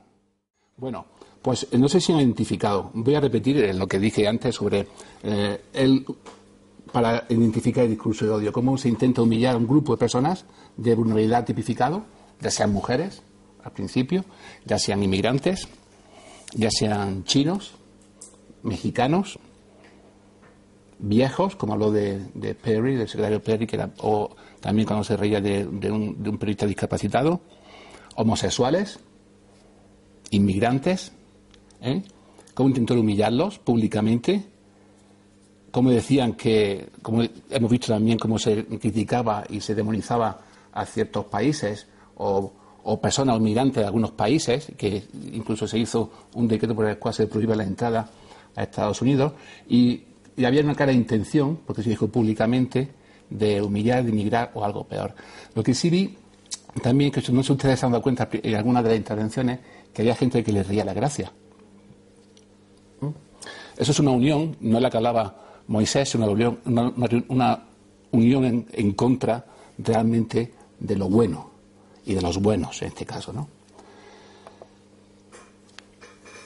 Bueno, 0.77 1.07
pues 1.41 1.67
no 1.73 1.89
sé 1.89 2.01
si 2.01 2.13
han 2.13 2.21
identificado. 2.21 2.91
Voy 2.95 3.15
a 3.15 3.21
repetir 3.21 3.75
lo 3.75 3.87
que 3.87 3.99
dije 3.99 4.27
antes 4.27 4.55
sobre 4.55 4.89
eh, 5.23 5.61
el, 5.73 6.05
para 6.93 7.25
identificar 7.29 7.85
el 7.85 7.91
discurso 7.91 8.27
de 8.27 8.31
odio, 8.31 8.53
cómo 8.53 8.77
se 8.77 8.89
intenta 8.89 9.23
humillar 9.23 9.55
a 9.55 9.59
un 9.59 9.67
grupo 9.67 9.93
de 9.93 9.99
personas 9.99 10.45
de 10.77 10.95
vulnerabilidad 10.95 11.45
tipificado, 11.45 12.05
ya 12.41 12.51
sean 12.51 12.73
mujeres 12.73 13.23
al 13.65 13.73
principio, 13.73 14.25
ya 14.65 14.79
sean 14.79 15.03
inmigrantes, 15.03 15.69
ya 16.55 16.71
sean 16.71 17.25
chinos, 17.25 17.73
mexicanos, 18.63 19.39
viejos, 20.99 21.57
como 21.57 21.75
habló 21.75 21.91
de, 21.91 22.57
Perry, 22.63 22.97
del 22.97 23.09
secretario 23.09 23.43
Perry, 23.43 23.67
que 23.67 23.77
era, 23.77 23.91
o 23.99 24.35
también 24.61 24.87
cuando 24.87 25.05
se 25.05 25.17
reía 25.17 25.41
de, 25.41 25.67
un, 25.67 26.39
periodista 26.39 26.67
discapacitado, 26.67 27.41
homosexuales, 28.17 29.01
inmigrantes, 30.33 31.13
¿eh? 31.81 32.03
cómo 32.55 32.69
intentó 32.69 32.95
humillarlos 32.95 33.59
públicamente, 33.59 34.45
cómo 35.71 35.91
decían 35.91 36.35
que, 36.35 36.89
como 37.01 37.23
hemos 37.23 37.71
visto 37.71 37.93
también 37.93 38.19
cómo 38.19 38.39
se 38.39 38.65
criticaba 38.67 39.45
y 39.49 39.61
se 39.61 39.75
demonizaba 39.75 40.41
a 40.73 40.85
ciertos 40.85 41.27
países 41.27 41.87
o, 42.17 42.53
personas 43.01 43.39
inmigrantes 43.39 43.77
de 43.77 43.87
algunos 43.87 44.11
países, 44.11 44.73
que 44.77 45.05
incluso 45.33 45.69
se 45.69 45.79
hizo 45.79 46.11
un 46.35 46.49
decreto 46.49 46.75
por 46.75 46.89
el 46.89 46.99
cual 46.99 47.15
se 47.15 47.29
prohíbe 47.29 47.55
la 47.55 47.63
entrada 47.63 48.11
a 48.57 48.63
Estados 48.65 49.01
Unidos, 49.01 49.33
y 49.69 50.03
y 50.37 50.45
había 50.45 50.63
una 50.63 50.75
cara 50.75 50.93
de 50.93 50.99
intención, 50.99 51.59
porque 51.67 51.83
se 51.83 51.91
dijo 51.91 52.09
públicamente, 52.09 52.89
de 53.29 53.63
humillar, 53.63 54.05
de 54.05 54.11
inmigrar 54.11 54.51
o 54.55 54.65
algo 54.65 54.85
peor. 54.85 55.15
Lo 55.55 55.63
que 55.63 55.75
sí 55.75 55.91
vi 55.91 56.17
también, 56.83 57.11
que 57.11 57.21
no 57.33 57.43
sé 57.43 57.47
si 57.49 57.53
ustedes 57.53 57.81
se 57.81 57.87
han 57.87 57.93
dado 57.93 58.03
cuenta 58.03 58.29
en 58.31 58.55
algunas 58.55 58.83
de 58.83 58.91
las 58.91 58.99
intervenciones, 58.99 59.61
que 59.93 60.03
había 60.03 60.15
gente 60.15 60.43
que 60.43 60.53
les 60.53 60.67
reía 60.67 60.85
la 60.85 60.95
gracia. 60.95 61.33
¿Mm? 63.01 63.09
Eso 63.77 63.93
es 63.93 63.99
una 63.99 64.11
unión, 64.11 64.57
no 64.61 64.77
es 64.77 64.83
la 64.83 64.91
que 64.91 64.97
hablaba 64.97 65.63
Moisés, 65.69 66.15
una 66.15 66.29
unión, 66.29 66.59
una, 66.65 67.65
unión 68.11 68.45
en, 68.45 68.67
en, 68.73 68.93
contra 68.93 69.47
realmente 69.79 70.53
de 70.79 70.97
lo 70.97 71.09
bueno 71.09 71.51
y 72.05 72.15
de 72.15 72.23
los 72.23 72.41
buenos 72.41 72.81
en 72.83 72.89
este 72.89 73.07
caso. 73.07 73.33
¿no? 73.33 73.49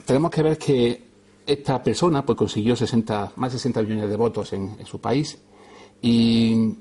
Tenemos 0.07 0.31
que 0.31 0.43
ver 0.43 0.57
que 0.57 1.07
esta 1.47 1.83
persona 1.83 2.25
pues, 2.25 2.39
consiguió 2.39 2.77
60, 2.77 3.33
más 3.37 3.53
de 3.53 3.59
60 3.59 3.83
millones 3.83 4.09
de 4.09 4.17
votos 4.17 4.53
en, 4.53 4.85
su 4.87 5.01
país 5.01 5.39
y 6.01 6.75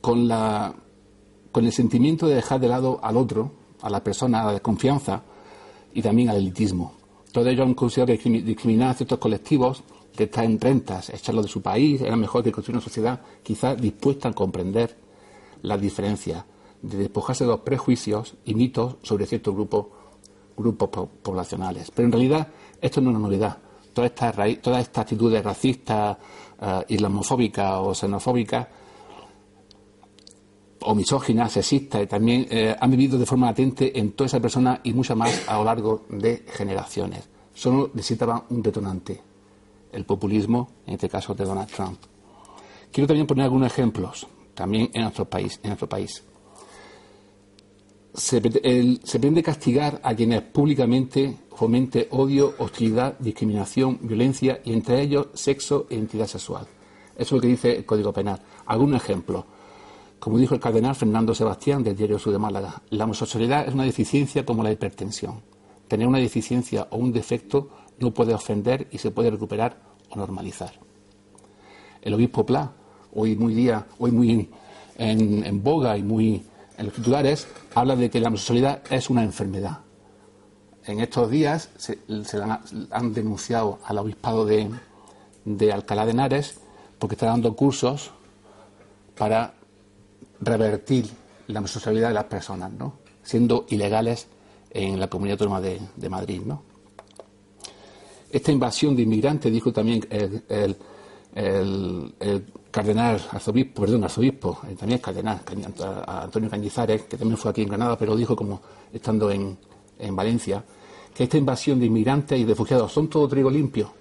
con, 0.00 0.26
la, 0.26 0.74
con 1.52 1.66
el 1.66 1.72
sentimiento 1.72 2.26
de 2.26 2.34
dejar 2.36 2.60
de 2.60 2.68
lado 2.68 3.00
al 3.02 3.16
otro, 3.16 3.52
a 3.82 3.90
la 3.90 4.02
persona, 4.02 4.42
a 4.42 4.46
la 4.46 4.52
desconfianza 4.52 5.22
y 5.94 6.02
también 6.02 6.30
al 6.30 6.36
elitismo. 6.36 6.94
Todo 7.32 7.48
ello 7.48 7.62
han 7.62 7.74
considerado 7.74 8.12
discriminar 8.12 8.90
a 8.90 8.94
ciertos 8.94 9.18
colectivos 9.18 9.82
que 10.14 10.24
están 10.24 10.46
en 10.46 10.60
rentas, 10.60 11.10
echarlos 11.10 11.44
de 11.44 11.50
su 11.50 11.62
país, 11.62 12.00
era 12.00 12.16
mejor 12.16 12.42
que 12.42 12.50
construir 12.50 12.76
una 12.76 12.84
sociedad 12.84 13.20
quizás 13.42 13.80
dispuesta 13.80 14.28
a 14.28 14.32
comprender 14.32 14.96
las 15.62 15.80
diferencias, 15.80 16.44
de 16.82 16.96
despojarse 16.96 17.44
de 17.44 17.50
los 17.50 17.60
prejuicios 17.60 18.34
y 18.44 18.54
mitos 18.54 18.96
sobre 19.02 19.26
ciertos 19.26 19.54
grupos 19.54 19.86
grupos 20.56 21.08
poblacionales. 21.22 21.90
Pero 21.94 22.06
en 22.06 22.12
realidad 22.12 22.48
esto 22.80 23.00
no 23.00 23.10
es 23.10 23.16
una 23.16 23.26
novedad. 23.26 23.58
Todas 23.92 24.10
estas 24.10 24.34
toda 24.60 24.80
esta 24.80 25.00
actitudes 25.02 25.42
racistas, 25.42 26.16
islamofóbicas 26.88 27.78
o 27.78 27.94
xenofóbicas 27.94 28.66
o 30.80 30.94
misóginas, 30.94 31.72
y 31.72 31.80
también 31.80 32.46
eh, 32.50 32.74
han 32.78 32.90
vivido 32.90 33.18
de 33.18 33.26
forma 33.26 33.46
latente 33.46 33.98
en 33.98 34.12
toda 34.12 34.26
esa 34.26 34.40
persona 34.40 34.80
y 34.84 34.92
muchas 34.92 35.16
más 35.16 35.48
a 35.48 35.58
lo 35.58 35.64
largo 35.64 36.06
de 36.08 36.44
generaciones. 36.46 37.28
Solo 37.54 37.90
necesitaban 37.94 38.44
un 38.50 38.62
detonante, 38.62 39.20
el 39.92 40.04
populismo, 40.04 40.70
en 40.86 40.94
este 40.94 41.08
caso 41.08 41.34
de 41.34 41.44
Donald 41.44 41.68
Trump. 41.68 41.98
Quiero 42.92 43.08
también 43.08 43.26
poner 43.26 43.44
algunos 43.44 43.72
ejemplos, 43.72 44.26
también 44.54 44.90
en 44.94 45.02
nuestro 45.02 45.24
país. 45.24 45.58
En 45.62 45.70
nuestro 45.70 45.88
país 45.88 46.22
se, 48.18 48.40
pretende 48.40 49.42
castigar 49.42 50.00
a 50.02 50.14
quienes 50.14 50.42
públicamente 50.42 51.36
fomente 51.54 52.08
odio, 52.10 52.54
hostilidad, 52.58 53.18
discriminación, 53.18 53.98
violencia 54.02 54.60
y 54.64 54.72
entre 54.72 55.00
ellos 55.00 55.28
sexo 55.34 55.86
e 55.88 55.94
identidad 55.94 56.26
sexual. 56.26 56.66
Eso 57.16 57.22
es 57.22 57.32
lo 57.32 57.40
que 57.40 57.48
dice 57.48 57.76
el 57.76 57.84
Código 57.84 58.12
Penal. 58.12 58.40
Algún 58.66 58.94
ejemplo. 58.94 59.46
Como 60.18 60.38
dijo 60.38 60.54
el 60.54 60.60
cardenal 60.60 60.94
Fernando 60.94 61.34
Sebastián 61.34 61.82
del 61.82 61.96
Diario 61.96 62.18
Sur 62.18 62.32
de 62.32 62.38
Málaga, 62.38 62.82
la 62.90 63.04
homosexualidad 63.04 63.68
es 63.68 63.74
una 63.74 63.84
deficiencia 63.84 64.44
como 64.44 64.62
la 64.62 64.72
hipertensión. 64.72 65.42
Tener 65.86 66.06
una 66.06 66.18
deficiencia 66.18 66.88
o 66.90 66.96
un 66.96 67.12
defecto 67.12 67.70
no 67.98 68.12
puede 68.12 68.34
ofender 68.34 68.88
y 68.90 68.98
se 68.98 69.10
puede 69.10 69.30
recuperar 69.30 69.78
o 70.10 70.16
normalizar. 70.16 70.72
El 72.02 72.14
obispo 72.14 72.44
Pla, 72.44 72.72
hoy 73.14 73.36
muy 73.36 73.54
día, 73.54 73.86
hoy 73.98 74.10
muy 74.10 74.50
en 74.96 75.62
boga 75.62 75.96
y 75.96 76.02
muy 76.02 76.44
en 76.78 76.86
los 76.86 76.94
titulares 76.94 77.48
habla 77.74 77.96
de 77.96 78.08
que 78.08 78.20
la 78.20 78.28
homosexualidad 78.28 78.82
es 78.90 79.10
una 79.10 79.24
enfermedad. 79.24 79.80
En 80.86 81.00
estos 81.00 81.30
días 81.30 81.68
se, 81.76 81.98
han, 82.90 83.12
denunciado 83.12 83.78
al 83.84 83.98
obispado 83.98 84.46
de, 84.46 84.70
Alcalá 85.72 86.06
de 86.06 86.12
Henares 86.12 86.60
porque 86.98 87.14
está 87.14 87.26
dando 87.26 87.54
cursos 87.54 88.12
para 89.16 89.54
revertir 90.40 91.06
la 91.48 91.60
homosexualidad 91.60 92.08
de 92.08 92.14
las 92.14 92.24
personas, 92.24 92.70
¿no? 92.72 92.98
siendo 93.22 93.66
ilegales 93.70 94.26
en 94.70 94.98
la 95.00 95.08
comunidad 95.08 95.34
autónoma 95.34 95.60
de, 95.60 96.08
Madrid. 96.08 96.42
¿no? 96.44 96.62
Esta 98.30 98.52
invasión 98.52 98.94
de 98.96 99.02
inmigrantes, 99.02 99.52
dijo 99.52 99.72
también 99.72 100.06
el 100.10 100.76
cardenal, 102.70 103.20
arzobispo, 103.32 103.82
perdón, 103.82 104.04
arzobispo, 104.04 104.60
eh, 104.68 104.74
también 104.74 105.00
cardenal, 105.00 105.40
Antonio 106.06 106.50
Cañizares, 106.50 107.02
que 107.02 107.16
también 107.16 107.36
fue 107.36 107.50
aquí 107.50 107.62
en 107.62 107.68
Granada, 107.68 107.96
pero 107.98 108.16
dijo 108.16 108.36
como 108.36 108.60
estando 108.92 109.30
en, 109.30 109.58
en 109.98 110.16
Valencia, 110.16 110.62
que 111.14 111.24
esta 111.24 111.36
invasión 111.36 111.80
de 111.80 111.86
inmigrantes 111.86 112.38
y 112.38 112.44
refugiados 112.44 112.92
son 112.92 113.08
todo 113.08 113.26
trigo 113.28 113.50
limpio. 113.50 113.92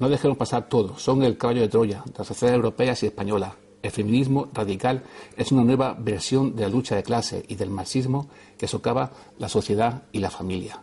No 0.00 0.08
dejemos 0.08 0.36
pasar 0.36 0.68
todo, 0.68 0.98
son 0.98 1.22
el 1.22 1.36
caballo 1.36 1.60
de 1.60 1.68
Troya 1.68 2.02
de 2.04 2.12
las 2.18 2.26
sociedades 2.26 2.56
europeas 2.56 3.02
y 3.02 3.06
españolas. 3.06 3.52
El 3.84 3.90
feminismo 3.90 4.48
radical 4.54 5.02
es 5.36 5.52
una 5.52 5.62
nueva 5.62 5.92
versión 5.92 6.56
de 6.56 6.62
la 6.62 6.70
lucha 6.70 6.96
de 6.96 7.02
clase 7.02 7.44
y 7.48 7.54
del 7.54 7.68
marxismo 7.68 8.28
que 8.56 8.66
socava 8.66 9.12
la 9.38 9.50
sociedad 9.50 10.04
y 10.10 10.20
la 10.20 10.30
familia. 10.30 10.80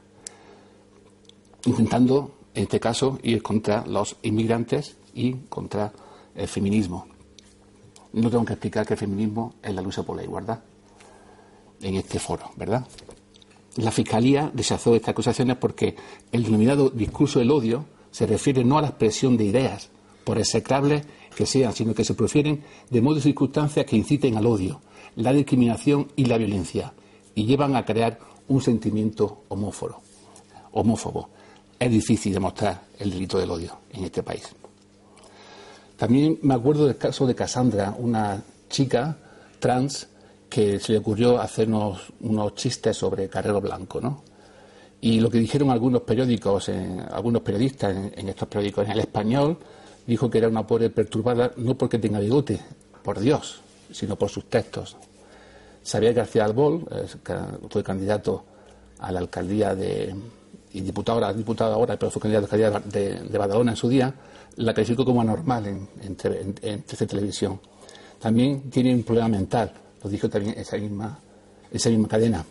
Intentando, 1.65 2.36
en 2.53 2.62
este 2.62 2.79
caso, 2.79 3.17
ir 3.24 3.41
contra 3.41 3.84
los 3.88 4.17
inmigrantes 4.22 4.98
y 5.15 5.34
contra 5.50 5.91
el 6.36 6.48
feminismo. 6.48 7.08
No 8.13 8.29
tengo 8.29 8.46
que 8.46 8.53
explicar 8.53 8.86
que 8.86 8.93
el 8.93 9.00
feminismo 9.00 9.55
es 9.63 9.74
la 9.74 9.81
lucha 9.81 10.03
por 10.03 10.15
la 10.15 10.24
igualdad 10.24 10.60
en 11.81 11.96
este 11.96 12.20
foro, 12.20 12.51
¿verdad? 12.55 12.86
La 13.77 13.89
Fiscalía 13.89 14.51
rechazó 14.53 14.96
estas 14.96 15.10
acusaciones 15.10 15.58
porque 15.58 15.96
el 16.31 16.43
denominado 16.43 16.91
discurso 16.91 17.39
del 17.39 17.50
odio 17.50 17.84
se 18.12 18.27
refiere 18.27 18.63
no 18.63 18.77
a 18.77 18.81
la 18.84 18.89
expresión 18.89 19.38
de 19.38 19.46
ideas, 19.46 19.89
por 20.24 20.38
execrables 20.38 21.03
que 21.35 21.45
sean, 21.45 21.73
sino 21.73 21.93
que 21.93 22.03
se 22.03 22.13
profieren 22.13 22.63
de 22.89 23.01
modo 23.01 23.17
y 23.17 23.21
circunstancias 23.21 23.85
que 23.85 23.95
inciten 23.95 24.38
al 24.38 24.45
odio, 24.45 24.81
la 25.15 25.33
discriminación 25.33 26.11
y 26.15 26.25
la 26.25 26.38
violencia, 26.38 26.93
y 27.35 27.45
llevan 27.45 27.75
a 27.75 27.85
crear 27.85 28.19
un 28.47 28.61
sentimiento 28.61 29.43
homófobo. 29.50 30.01
homófobo. 30.73 31.29
Es 31.79 31.89
difícil 31.89 32.33
demostrar 32.33 32.83
el 33.00 33.09
delito 33.09 33.39
del 33.39 33.50
odio 33.50 33.77
en 33.91 34.03
este 34.03 34.21
país. 34.21 34.43
También 35.97 36.39
me 36.41 36.53
acuerdo 36.53 36.88
del 36.88 36.97
caso 36.97 37.25
de 37.25 37.35
Cassandra, 37.35 37.95
una 37.97 38.41
chica 38.69 39.17
trans 39.59 40.07
que 40.50 40.79
se 40.79 40.91
le 40.91 40.97
ocurrió 40.97 41.39
hacernos 41.39 42.11
unos 42.21 42.55
chistes 42.55 42.97
sobre 42.97 43.29
Carrero 43.29 43.61
Blanco, 43.61 44.01
¿no? 44.01 44.23
Y 45.00 45.19
lo 45.19 45.29
que 45.31 45.39
dijeron 45.39 45.71
algunos 45.71 46.01
periódicos, 46.01 46.69
algunos 47.11 47.41
periodistas 47.41 47.95
en, 48.15 48.29
estos 48.29 48.47
periódicos 48.47 48.85
en 48.85 48.91
el 48.91 49.00
español, 49.00 49.57
dijo 50.05 50.29
que 50.29 50.38
era 50.38 50.48
una 50.48 50.65
pobre 50.65 50.89
perturbada 50.89 51.51
no 51.58 51.77
porque 51.77 52.00
tenga 52.00 52.20
bigote, 52.20 52.60
por 53.03 53.20
Dios, 53.20 53.62
sino 53.91 54.15
por 54.15 54.29
sus 54.29 54.46
textos. 54.46 54.96
Xavier 55.84 56.13
García 56.13 56.46
Albol 56.46 56.86
fue 57.70 57.84
candidato 57.84 58.43
a 59.00 59.12
la 59.12 59.20
alcaldía 59.20 59.74
de, 59.74 60.13
y 60.74 60.81
diputado 60.81 61.34
diputado 61.34 61.74
ahora, 61.74 61.98
pero 61.98 62.12
fue 62.12 62.22
candidato 62.22 62.53
a 62.53 62.58
la 62.58 62.77
alcaldía 62.77 63.22
de, 63.29 63.38
Badalona 63.38 63.72
en 63.72 63.77
su 63.77 63.89
día, 63.89 64.13
la 64.58 64.74
calificó 64.74 65.03
como 65.05 65.22
anormal 65.22 65.65
en, 65.67 65.88
en, 66.01 66.84
televisión. 66.84 67.60
También 68.20 68.70
tiene 68.70 68.93
un 68.93 69.03
problema 69.03 69.29
mental, 69.29 69.72
lo 70.03 70.10
dijo 70.10 70.29
también 70.29 70.53
esa 70.58 70.77
misma, 70.77 71.17
esa 71.72 71.89
misma 71.89 72.08
cadena. 72.08 72.46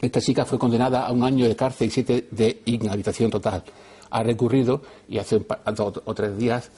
Esta 0.00 0.20
chica 0.20 0.44
fue 0.44 0.58
condenada 0.58 1.06
a 1.06 1.12
un 1.12 1.24
año 1.24 1.46
de 1.46 1.56
cárcel 1.56 1.88
y 1.88 1.90
siete 1.90 2.28
de 2.30 2.62
inhabilitación 2.66 3.30
total. 3.30 3.62
Ha 4.10 4.22
recurrido 4.22 4.82
y 5.08 5.18
hace 5.18 5.44
dos 5.74 6.02
o 6.04 6.14
tres 6.14 6.36
días 6.36 6.70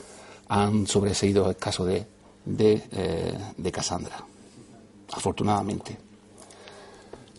han 0.48 0.86
sobreseído 0.86 1.48
el 1.48 1.56
caso 1.56 1.84
de, 1.84 2.06
de, 2.44 2.82
eh, 2.92 3.70
Cassandra, 3.70 4.24
afortunadamente. 5.12 5.98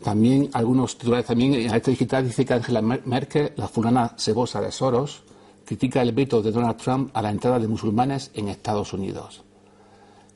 También 0.03 0.49
algunos 0.53 0.97
titulares 0.97 1.27
también 1.27 1.53
en 1.53 1.73
este 1.73 1.91
digital 1.91 2.25
dice 2.25 2.45
que 2.45 2.53
Angela 2.53 2.81
Merkel, 2.81 3.53
la 3.55 3.67
fulana 3.67 4.15
cebosa 4.17 4.59
de 4.59 4.71
Soros, 4.71 5.23
critica 5.65 6.01
el 6.01 6.11
veto 6.11 6.41
de 6.41 6.51
Donald 6.51 6.77
Trump 6.77 7.11
a 7.13 7.21
la 7.21 7.31
entrada 7.31 7.59
de 7.59 7.67
musulmanes 7.67 8.31
en 8.33 8.49
Estados 8.49 8.93
Unidos. 8.93 9.43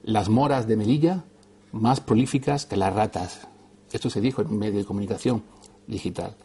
Las 0.04 0.30
moras 0.30 0.68
de 0.68 0.78
Melilla 0.78 1.24
más 1.72 2.00
prolíficas 2.00 2.66
que 2.66 2.78
las 2.78 2.94
ratas. 2.94 3.48
Esto 3.92 4.10
se 4.10 4.22
dijo 4.22 4.42
en 4.42 4.58
medio 4.58 4.80
de 4.80 4.86
comunicación 4.86 5.44
digital. 5.86 6.36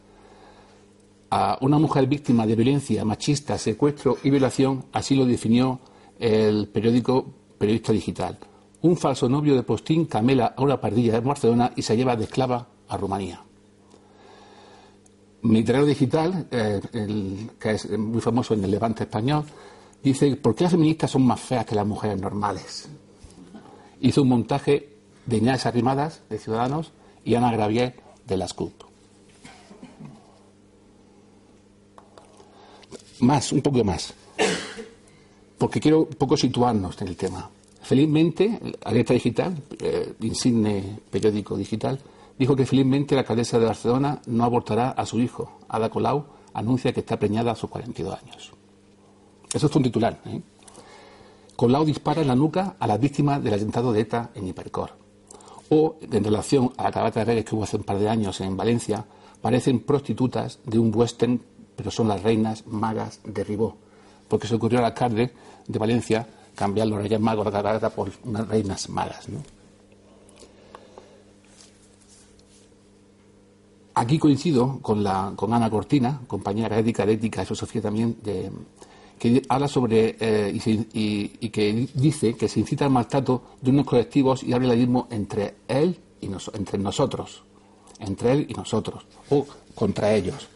A 1.35 1.57
una 1.63 1.79
mujer 1.79 2.07
víctima 2.09 2.47
de 2.47 2.55
violencia 2.55 3.07
machista, 3.07 3.57
secuestro 3.57 4.19
y 4.23 4.29
violación, 4.29 4.85
así 4.93 5.15
lo 5.15 5.25
definió 5.25 5.81
el 6.19 6.69
periódico 6.69 7.25
Periodista 7.57 7.91
Digital. 7.91 8.39
Un 8.83 8.99
falso 8.99 9.31
novio 9.31 9.55
de 9.55 9.63
postín 9.63 10.05
camela 10.05 10.53
a 10.55 10.61
una 10.61 10.79
pardilla 10.79 11.15
de 11.15 11.21
Barcelona 11.21 11.73
y 11.75 11.81
se 11.81 11.97
lleva 11.97 12.17
de 12.17 12.25
esclava 12.25 12.69
a 12.87 12.99
Rumanía. 12.99 13.43
Mediterráneo 15.41 15.87
Digital, 15.87 16.49
eh, 16.51 16.83
que 17.59 17.71
es 17.71 17.99
muy 17.99 18.21
famoso 18.21 18.53
en 18.53 18.65
el 18.65 18.71
Levante 18.71 19.05
español, 19.05 19.47
dice, 20.03 20.37
¿por 20.37 20.55
qué 20.55 20.65
las 20.65 20.73
feministas 20.73 21.13
son 21.13 21.23
más 21.23 21.41
feas 21.41 21.65
que 21.65 21.75
las 21.75 21.87
mujeres 21.87 22.21
normales? 22.21 22.91
Hizo 24.03 24.21
un 24.21 24.29
montaje 24.29 24.99
de 25.25 25.39
Inés 25.39 25.65
Arrimadas, 25.65 26.25
de 26.29 26.39
Ciudadanos, 26.39 26.93
y 27.25 27.37
Ana 27.37 27.51
Gravier, 27.53 27.97
de 28.27 28.37
las 28.37 28.53
CUP. 28.53 28.92
Más, 33.23 33.53
un 33.53 33.63
poco 33.63 33.85
más, 33.85 34.13
porque 35.57 35.79
quiero 35.79 36.01
un 36.01 36.17
poco 36.19 36.37
situarnos 36.37 37.01
en 37.03 37.07
el 37.07 37.17
tema. 37.17 37.49
Felizmente, 37.81 38.59
Alerta 38.85 39.15
Digital, 39.15 39.57
eh, 39.79 40.15
insigne 40.23 40.99
periódico 41.09 41.57
digital, 41.57 42.01
dijo 42.37 42.57
que 42.57 42.67
felizmente 42.67 43.15
la 43.15 43.21
alcaldesa 43.21 43.61
de 43.61 43.67
Barcelona 43.67 44.21
no 44.27 44.43
abortará 44.43 44.91
a 44.91 45.07
su 45.07 45.21
hijo. 45.21 45.61
Ada 45.69 45.89
Colau 45.89 46.25
anuncia 46.53 46.93
que 46.93 46.99
está 46.99 47.17
preñada 47.17 47.53
a 47.53 47.55
sus 47.55 47.71
42 47.71 48.19
años. 48.21 48.53
Eso 49.53 49.67
es 49.69 49.77
un 49.77 49.85
titular. 49.85 50.21
¿eh? 50.27 50.41
Colau 51.55 51.85
dispara 51.85 52.23
en 52.23 52.29
la 52.29 52.35
nuca 52.35 52.75
a 52.77 52.87
las 52.89 52.99
víctimas 52.99 53.41
del 53.41 53.55
atentado 53.55 53.93
de 53.93 54.01
ETA 54.01 54.31
en 54.35 54.49
Hipercor. 54.49 54.97
O, 55.69 55.95
en 56.01 56.25
relación 56.25 56.73
a 56.77 56.83
la 56.83 56.91
cabata 56.91 57.21
de 57.21 57.27
redes 57.27 57.45
que 57.45 57.55
hubo 57.55 57.63
hace 57.63 57.77
un 57.77 57.85
par 57.85 58.01
de 58.01 58.09
años 58.09 58.41
en 58.41 58.57
Valencia, 58.57 59.07
parecen 59.41 59.79
prostitutas 59.81 60.59
de 60.65 60.81
un 60.81 60.93
western, 60.93 61.41
pero 61.83 61.91
son 61.91 62.07
las 62.07 62.23
reinas 62.23 62.65
magas 62.69 63.19
de 63.25 63.43
Ribó. 63.43 63.77
Porque 64.29 64.47
se 64.47 64.55
ocurrió 64.55 64.79
al 64.79 64.85
alcalde 64.85 65.33
de 65.67 65.79
Valencia 65.81 66.25
cambiar 66.55 66.87
los 66.87 67.03
reyes 67.03 67.19
magos 67.19 67.45
de 67.45 67.51
la 67.51 67.61
cabata 67.61 67.91
por 67.91 68.09
unas 68.23 68.47
reinas 68.47 68.89
magas. 68.89 69.29
¿no? 69.29 69.41
Aquí 73.95 74.17
coincido 74.17 74.79
con, 74.81 75.03
la, 75.03 75.33
con 75.35 75.53
Ana 75.53 75.69
Cortina, 75.69 76.21
compañera 76.29 76.79
ética 76.79 77.05
de 77.05 77.15
ética 77.15 77.43
y 77.43 77.47
filosofía 77.47 77.83
también, 77.83 78.17
que 79.19 79.43
habla 79.49 79.67
sobre 79.67 80.17
eh, 80.21 80.53
y, 80.55 81.49
que 81.49 81.89
dice 81.95 82.35
que 82.35 82.49
se 82.49 82.61
incita 82.61 82.85
al 82.85 82.93
maltrato 82.93 83.43
de 83.61 83.71
unos 83.71 83.87
colectivos 83.87 84.45
y 84.45 84.53
habla 84.53 84.73
el 84.73 84.79
mismo 84.79 85.09
entre 85.11 85.57
él 85.67 85.99
y 86.21 86.27
entre 86.27 86.79
nosotros, 86.79 87.43
entre 87.99 88.35
él 88.35 88.47
y 88.49 88.55
nosotros, 88.55 89.05
o 89.31 89.45
contra 89.75 90.15
ellos. 90.15 90.52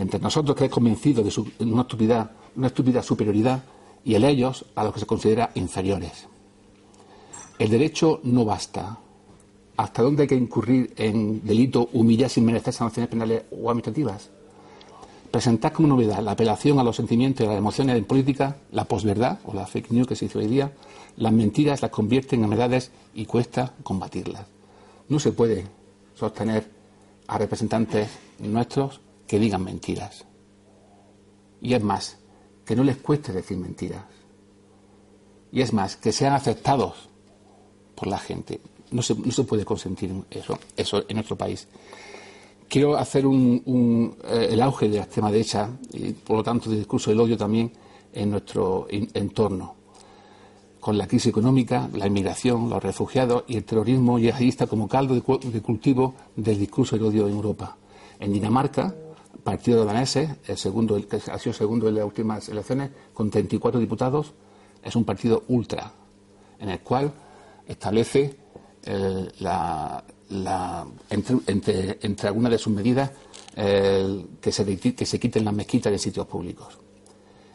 Entre 0.00 0.18
nosotros 0.18 0.56
que 0.56 0.64
es 0.64 0.70
convencido 0.70 1.22
de 1.22 1.30
su, 1.30 1.46
una, 1.58 1.82
estupidez, 1.82 2.24
una 2.56 2.68
estúpida 2.68 3.02
superioridad 3.02 3.62
y 4.02 4.14
el 4.14 4.24
ellos 4.24 4.64
a 4.74 4.82
los 4.82 4.94
que 4.94 5.00
se 5.00 5.06
considera 5.06 5.50
inferiores. 5.56 6.26
El 7.58 7.68
derecho 7.68 8.20
no 8.22 8.46
basta, 8.46 8.98
¿Hasta 9.76 10.02
dónde 10.02 10.22
hay 10.22 10.28
que 10.28 10.34
incurrir 10.34 10.94
en 10.96 11.42
delito, 11.42 11.90
humillar 11.92 12.30
sin 12.30 12.46
merecer 12.46 12.72
sanciones 12.72 13.10
penales 13.10 13.44
o 13.50 13.70
administrativas? 13.70 14.30
Presentar 15.30 15.72
como 15.72 15.88
novedad 15.88 16.22
la 16.22 16.32
apelación 16.32 16.78
a 16.78 16.84
los 16.84 16.96
sentimientos 16.96 17.42
y 17.42 17.46
a 17.46 17.50
las 17.52 17.58
emociones 17.58 17.96
en 17.96 18.04
política, 18.04 18.56
la 18.72 18.84
posverdad 18.84 19.38
o 19.44 19.54
la 19.54 19.66
fake 19.66 19.90
news 19.90 20.06
que 20.06 20.16
se 20.16 20.26
dice 20.26 20.38
hoy 20.38 20.48
día, 20.48 20.72
las 21.16 21.32
mentiras 21.32 21.82
las 21.82 21.90
convierten 21.90 22.42
en 22.42 22.50
verdades 22.50 22.90
y 23.14 23.26
cuesta 23.26 23.74
combatirlas. 23.82 24.44
No 25.08 25.18
se 25.18 25.32
puede 25.32 25.66
sostener 26.14 26.70
a 27.26 27.38
representantes 27.38 28.08
nuestros 28.38 29.00
que 29.30 29.38
digan 29.38 29.62
mentiras. 29.62 30.24
Y 31.62 31.74
es 31.74 31.82
más, 31.84 32.18
que 32.66 32.74
no 32.74 32.82
les 32.82 32.96
cueste 32.96 33.32
decir 33.32 33.58
mentiras. 33.58 34.02
Y 35.52 35.60
es 35.60 35.72
más, 35.72 35.94
que 35.94 36.10
sean 36.10 36.32
aceptados 36.32 37.08
por 37.94 38.08
la 38.08 38.18
gente. 38.18 38.60
No 38.90 39.02
se, 39.02 39.14
no 39.14 39.30
se 39.30 39.44
puede 39.44 39.64
consentir 39.64 40.12
eso, 40.30 40.58
eso 40.76 41.04
en 41.08 41.14
nuestro 41.14 41.36
país. 41.36 41.68
Quiero 42.68 42.96
hacer 42.96 43.24
un, 43.24 44.16
eh, 44.24 44.48
el 44.50 44.60
auge 44.62 44.88
de 44.88 44.96
la 44.96 45.04
extrema 45.04 45.30
derecha 45.30 45.78
y, 45.92 46.10
por 46.10 46.38
lo 46.38 46.42
tanto, 46.42 46.68
del 46.68 46.80
discurso 46.80 47.10
del 47.10 47.20
odio 47.20 47.36
también 47.36 47.70
en 48.12 48.32
nuestro 48.32 48.88
entorno, 48.90 49.76
con 50.80 50.98
la 50.98 51.06
crisis 51.06 51.28
económica, 51.28 51.88
la 51.92 52.08
inmigración, 52.08 52.68
los 52.68 52.82
refugiados 52.82 53.44
y 53.46 53.58
el 53.58 53.62
terrorismo 53.62 54.18
yihadista 54.18 54.66
como 54.66 54.88
caldo 54.88 55.14
de, 55.14 55.22
cultivo 55.22 56.16
del 56.34 56.58
discurso 56.58 56.96
del 56.96 57.06
odio 57.06 57.28
en 57.28 57.34
Europa. 57.34 57.76
En 58.18 58.32
Dinamarca, 58.32 58.92
partido 59.40 59.84
daneses, 59.84 60.30
el 60.46 60.56
segundo, 60.56 60.96
el 60.96 61.06
que 61.06 61.16
ha 61.16 61.38
sido 61.38 61.52
segundo 61.52 61.88
en 61.88 61.96
las 61.96 62.04
últimas 62.04 62.48
elecciones, 62.48 62.90
con 63.12 63.30
34 63.30 63.80
diputados, 63.80 64.32
es 64.82 64.96
un 64.96 65.04
partido 65.04 65.44
ultra, 65.48 65.92
en 66.58 66.70
el 66.70 66.80
cual 66.80 67.12
establece 67.66 68.36
la, 69.40 70.02
entre, 71.10 71.98
entre, 72.00 72.28
algunas 72.28 72.52
de 72.52 72.58
sus 72.58 72.72
medidas 72.72 73.10
que, 73.54 74.52
se, 74.52 74.78
que 74.78 75.06
se 75.06 75.20
quiten 75.20 75.44
las 75.44 75.54
mezquitas 75.54 75.92
de 75.92 75.98
sitios 75.98 76.26
públicos. 76.26 76.78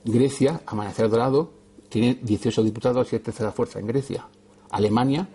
Grecia, 0.03 0.61
Amanecer 0.67 1.09
Dorado, 1.09 1.51
tiene 1.89 2.19
18 2.21 2.63
diputados 2.63 3.11
y 3.11 3.15
es 3.15 3.23
tercera 3.23 3.51
fuerza 3.51 3.79
en 3.79 3.87
Grecia. 3.87 4.27
Alemania 4.69 5.27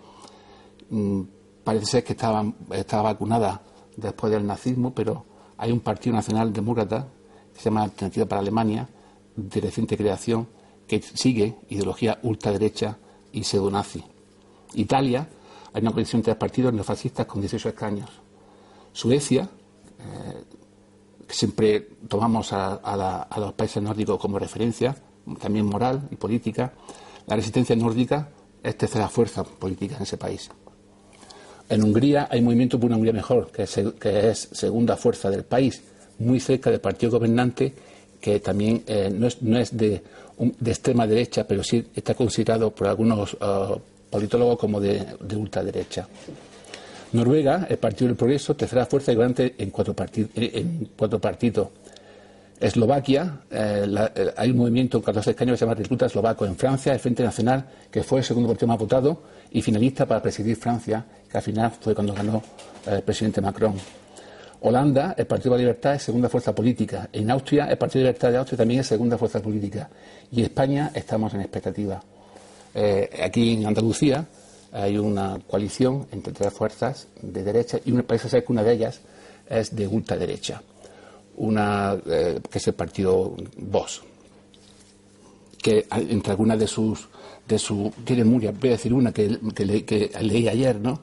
mm, 0.89 1.21
parece 1.63 1.85
ser 1.85 2.03
que 2.03 2.13
estaba, 2.13 2.45
estaba 2.71 3.03
vacunada 3.03 3.61
después 3.97 4.31
del 4.31 4.45
nazismo, 4.45 4.93
pero 4.93 5.25
hay 5.61 5.71
un 5.71 5.79
partido 5.79 6.15
nacional 6.15 6.51
demócrata 6.51 7.07
que 7.53 7.59
se 7.59 7.65
llama 7.65 7.83
Alternativa 7.83 8.25
para 8.25 8.41
Alemania, 8.41 8.89
de 9.35 9.61
reciente 9.61 9.95
creación, 9.95 10.47
que 10.87 10.99
sigue 11.03 11.55
ideología 11.69 12.17
ultraderecha 12.23 12.97
y 13.31 13.43
pseudonazi. 13.43 14.03
Italia 14.73 15.29
hay 15.71 15.83
una 15.83 15.91
coalición 15.91 16.21
de 16.21 16.25
tres 16.25 16.37
partidos 16.37 16.73
neofascistas 16.73 17.27
con 17.27 17.41
18 17.41 17.69
escaños. 17.69 18.09
Suecia, 18.91 19.47
eh, 19.99 20.43
que 21.27 21.33
siempre 21.33 21.89
tomamos 22.07 22.51
a, 22.53 23.29
los 23.37 23.53
países 23.53 23.83
nórdicos 23.83 24.19
como 24.19 24.39
referencia, 24.39 24.95
también 25.39 25.67
moral 25.67 26.07
y 26.09 26.15
política, 26.15 26.73
la 27.27 27.35
resistencia 27.35 27.75
nórdica 27.75 28.29
es 28.63 28.75
tercera 28.79 29.07
fuerza 29.09 29.43
política 29.43 29.97
en 29.97 30.01
ese 30.01 30.17
país. 30.17 30.49
En 31.71 31.83
Hungría 31.83 32.27
hay 32.29 32.41
movimiento 32.41 32.77
por 32.77 32.87
una 32.87 32.97
Hungría 32.97 33.13
mejor, 33.13 33.49
que 33.49 33.63
es, 33.63 34.49
segunda 34.51 34.97
fuerza 34.97 35.29
del 35.29 35.43
país, 35.43 35.81
muy 36.19 36.41
cerca 36.41 36.69
del 36.69 36.81
partido 36.81 37.13
gobernante, 37.13 37.73
que 38.19 38.41
también 38.41 38.83
eh, 38.85 39.09
no 39.09 39.57
es, 39.57 39.77
de, 39.77 40.03
extrema 40.65 41.07
derecha, 41.07 41.47
pero 41.47 41.63
sí 41.63 41.87
está 41.95 42.13
considerado 42.13 42.71
por 42.71 42.87
algunos 42.87 43.35
uh, 43.35 43.79
politólogo 44.09 44.57
como 44.57 44.81
de, 44.81 45.15
ultraderecha. 45.33 46.09
Noruega, 47.13 47.67
el 47.69 47.77
Partido 47.77 48.07
del 48.07 48.17
Progreso, 48.17 48.53
tercera 48.53 48.85
fuerza 48.85 49.13
y 49.13 49.15
garante 49.15 49.55
en 49.57 49.69
cuatro, 49.69 49.95
en 50.35 50.89
cuatro 50.97 51.19
partidos. 51.19 51.69
Eslovaquia, 52.61 53.39
eh, 53.49 53.85
eh, 54.15 54.33
hay 54.37 54.51
un 54.51 54.57
movimiento 54.57 54.97
en 54.97 55.03
14 55.03 55.31
escaños 55.31 55.53
que 55.53 55.57
se 55.57 55.65
llama 55.65 55.73
Recluta 55.73 56.05
Eslovaco. 56.05 56.45
En 56.45 56.55
Francia, 56.55 56.93
el 56.93 56.99
Frente 56.99 57.23
Nacional, 57.23 57.65
que 57.89 58.03
fue 58.03 58.19
el 58.19 58.25
segundo 58.25 58.49
partido 58.49 58.67
más 58.67 58.77
votado 58.77 59.23
y 59.51 59.63
finalista 59.63 60.05
para 60.05 60.21
presidir 60.21 60.55
Francia, 60.55 61.03
que 61.29 61.37
al 61.37 61.43
final 61.43 61.71
fue 61.81 61.95
cuando 61.95 62.13
ganó 62.13 62.37
eh, 62.85 62.95
el 62.97 63.01
presidente 63.01 63.41
Macron. 63.41 63.73
Holanda, 64.63 65.15
el 65.17 65.25
Partido 65.25 65.55
de 65.55 65.57
la 65.57 65.69
Libertad 65.69 65.95
es 65.95 66.03
segunda 66.03 66.29
fuerza 66.29 66.53
política. 66.53 67.09
En 67.11 67.31
Austria, 67.31 67.65
el 67.65 67.79
Partido 67.79 68.01
de 68.01 68.03
la 68.03 68.09
Libertad 68.11 68.31
de 68.31 68.37
Austria 68.37 68.57
también 68.59 68.81
es 68.81 68.87
segunda 68.87 69.17
fuerza 69.17 69.41
política. 69.41 69.89
Y 70.31 70.43
España 70.43 70.91
estamos 70.93 71.33
en 71.33 71.41
expectativa. 71.41 71.99
Aquí 73.23 73.55
en 73.55 73.65
Andalucía 73.65 74.23
hay 74.71 74.97
una 74.97 75.39
coalición 75.47 76.05
entre 76.11 76.31
tres 76.31 76.53
fuerzas 76.53 77.07
de 77.21 77.43
derecha 77.43 77.79
y 77.83 77.91
parece 78.03 78.29
ser 78.29 78.45
que 78.45 78.51
una 78.51 78.63
de 78.63 78.73
ellas 78.73 79.01
es 79.49 79.75
de 79.75 79.87
ultraderecha, 79.87 80.61
una 81.37 81.97
eh, 82.05 82.39
que 82.49 82.57
es 82.57 82.67
el 82.67 82.73
partido 82.73 83.35
Vox, 83.57 84.01
que 85.61 85.85
entre 85.91 86.31
algunas 86.31 86.59
de 86.59 86.67
sus 86.67 87.07
de 87.47 87.59
su 87.59 87.91
tiene 88.03 88.23
Muria, 88.23 88.51
voy 88.51 88.69
a 88.69 88.73
decir 88.73 88.93
una 88.93 89.11
que, 89.11 89.27
leí 90.21 90.47
ayer, 90.47 90.79
¿no? 90.79 90.99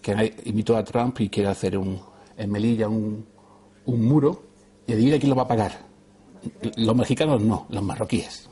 que 0.00 0.34
invitó 0.44 0.76
a 0.76 0.84
Trump 0.84 1.20
y 1.20 1.28
quiere 1.28 1.50
hacer 1.50 1.76
un, 1.76 2.00
en 2.36 2.50
Melilla 2.50 2.88
un, 2.88 3.26
un 3.84 4.04
muro 4.04 4.42
y 4.86 4.92
adivina 4.92 5.18
quién 5.18 5.30
lo 5.30 5.36
va 5.36 5.42
a 5.42 5.48
pagar. 5.48 5.90
Los 6.76 6.96
mexicanos 6.96 7.42
no, 7.42 7.66
los 7.68 7.82
marroquíes. 7.82 8.48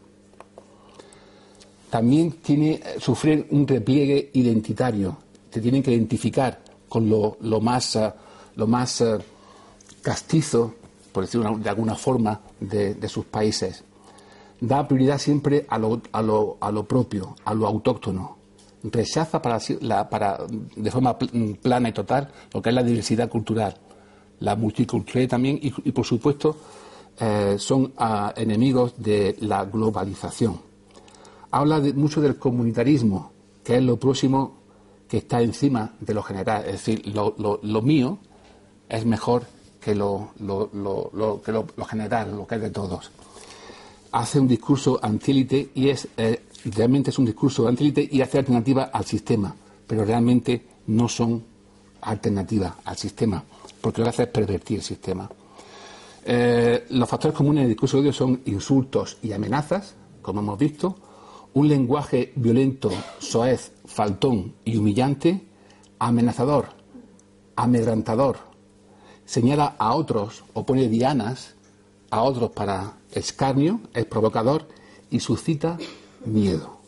También 1.91 2.33
tiene, 2.33 2.81
sufrir 2.99 3.47
un 3.51 3.69
repliegue 3.69 4.31
identitario. 4.33 5.19
Se 5.51 5.61
tienen 5.61 5.83
que 5.83 5.93
identificar 5.93 6.61
con 6.89 7.09
lo, 7.09 7.37
más, 7.61 7.97
eh, 7.97 8.13
lo 8.57 8.67
más 8.67 9.01
eh, 9.01 9.19
castizo, 10.03 10.75
por 11.13 11.25
decirlo 11.25 11.57
de 11.59 11.69
alguna 11.69 11.95
forma, 11.95 12.41
de, 12.59 13.09
sus 13.09 13.27
países. 13.27 13.85
Da 14.61 14.87
prioridad 14.87 15.19
siempre 15.19 15.67
a 15.69 15.79
lo, 15.79 16.01
a, 16.12 16.23
lo, 16.23 16.57
a 16.61 16.71
lo, 16.71 16.85
propio, 16.85 17.37
a 17.45 17.55
lo 17.55 17.67
autóctono. 17.67 18.37
Rechaza 18.85 19.40
para, 19.40 19.59
para, 20.09 20.38
de 20.77 20.90
forma 20.90 21.19
plana 21.19 21.88
y 21.88 21.93
total 21.93 22.31
lo 22.53 22.61
que 22.61 22.69
es 22.69 22.75
la 22.75 22.83
diversidad 22.83 23.29
cultural, 23.29 23.75
la 24.40 24.57
multiculturalidad 24.57 25.31
también, 25.31 25.59
y, 25.61 25.71
por 25.93 26.05
supuesto 26.05 26.57
eh, 27.19 27.57
son 27.59 27.93
ah, 27.97 28.33
enemigos 28.37 28.95
de 28.99 29.37
la 29.40 29.64
globalización. 29.64 30.61
Habla 31.51 31.81
mucho 31.95 32.21
del 32.21 32.37
comunitarismo, 32.37 33.33
que 33.62 33.77
es 33.77 33.83
lo 33.83 33.97
próximo 33.97 34.57
que 35.09 35.19
está 35.19 35.40
encima 35.40 35.95
de 36.01 36.12
lo 36.12 36.23
general, 36.23 36.64
es 36.67 36.73
decir, 36.73 37.07
lo, 37.07 37.35
lo 37.38 37.83
mío 37.83 38.19
es 38.88 39.07
mejor 39.07 39.45
que 39.85 39.95
lo, 39.95 40.31
que 41.45 41.53
lo, 41.53 41.69
general, 41.87 42.35
lo 42.35 42.47
que 42.47 42.55
es 42.55 42.61
de 42.62 42.71
todos. 42.71 43.11
Hace 44.14 44.38
un 44.38 44.46
discurso 44.46 45.00
antílite 45.03 45.70
y 45.74 45.88
es 45.88 46.07
eh, 46.16 46.44
realmente 46.66 47.11
es 47.11 47.18
un 47.18 47.24
discurso 47.24 47.66
antílite 47.66 48.09
y 48.12 48.20
hace 48.20 48.38
alternativa 48.38 48.85
al 48.85 49.05
sistema, 49.05 49.53
pero 49.88 50.05
realmente 50.05 50.64
no 50.87 51.09
son 51.09 51.42
alternativa 52.00 52.77
al 52.85 52.96
sistema, 52.96 53.42
porque 53.81 54.00
lo 54.00 54.05
que 54.05 54.11
hace 54.11 54.22
es 54.22 54.29
pervertir 54.29 54.77
el 54.77 54.85
sistema. 54.85 55.29
Eh, 56.24 56.87
los 56.90 57.09
factores 57.09 57.37
comunes 57.37 57.64
del 57.64 57.70
discurso 57.70 57.96
de 57.96 58.03
odio 58.03 58.12
son 58.12 58.40
insultos 58.44 59.18
y 59.20 59.33
amenazas, 59.33 59.96
como 60.22 60.42
hemos 60.42 60.61
visto, 60.61 60.94
un 61.55 61.66
lenguaje 61.66 62.33
violento, 62.37 62.92
soez, 63.18 63.72
faltón 63.85 64.55
y 64.64 64.77
humillante, 64.77 65.44
amenazador, 65.98 66.68
amedrantador, 67.57 68.37
señala 69.24 69.74
a 69.77 69.92
otros 69.96 70.44
o 70.53 70.64
pone 70.64 70.87
dianas 70.87 71.57
a 72.11 72.22
otros 72.22 72.53
para 72.53 72.94
escarnio, 73.14 73.81
es 73.92 74.05
provocador 74.05 74.68
y 75.11 75.20
suscita 75.20 75.79
miedo. 76.24 76.81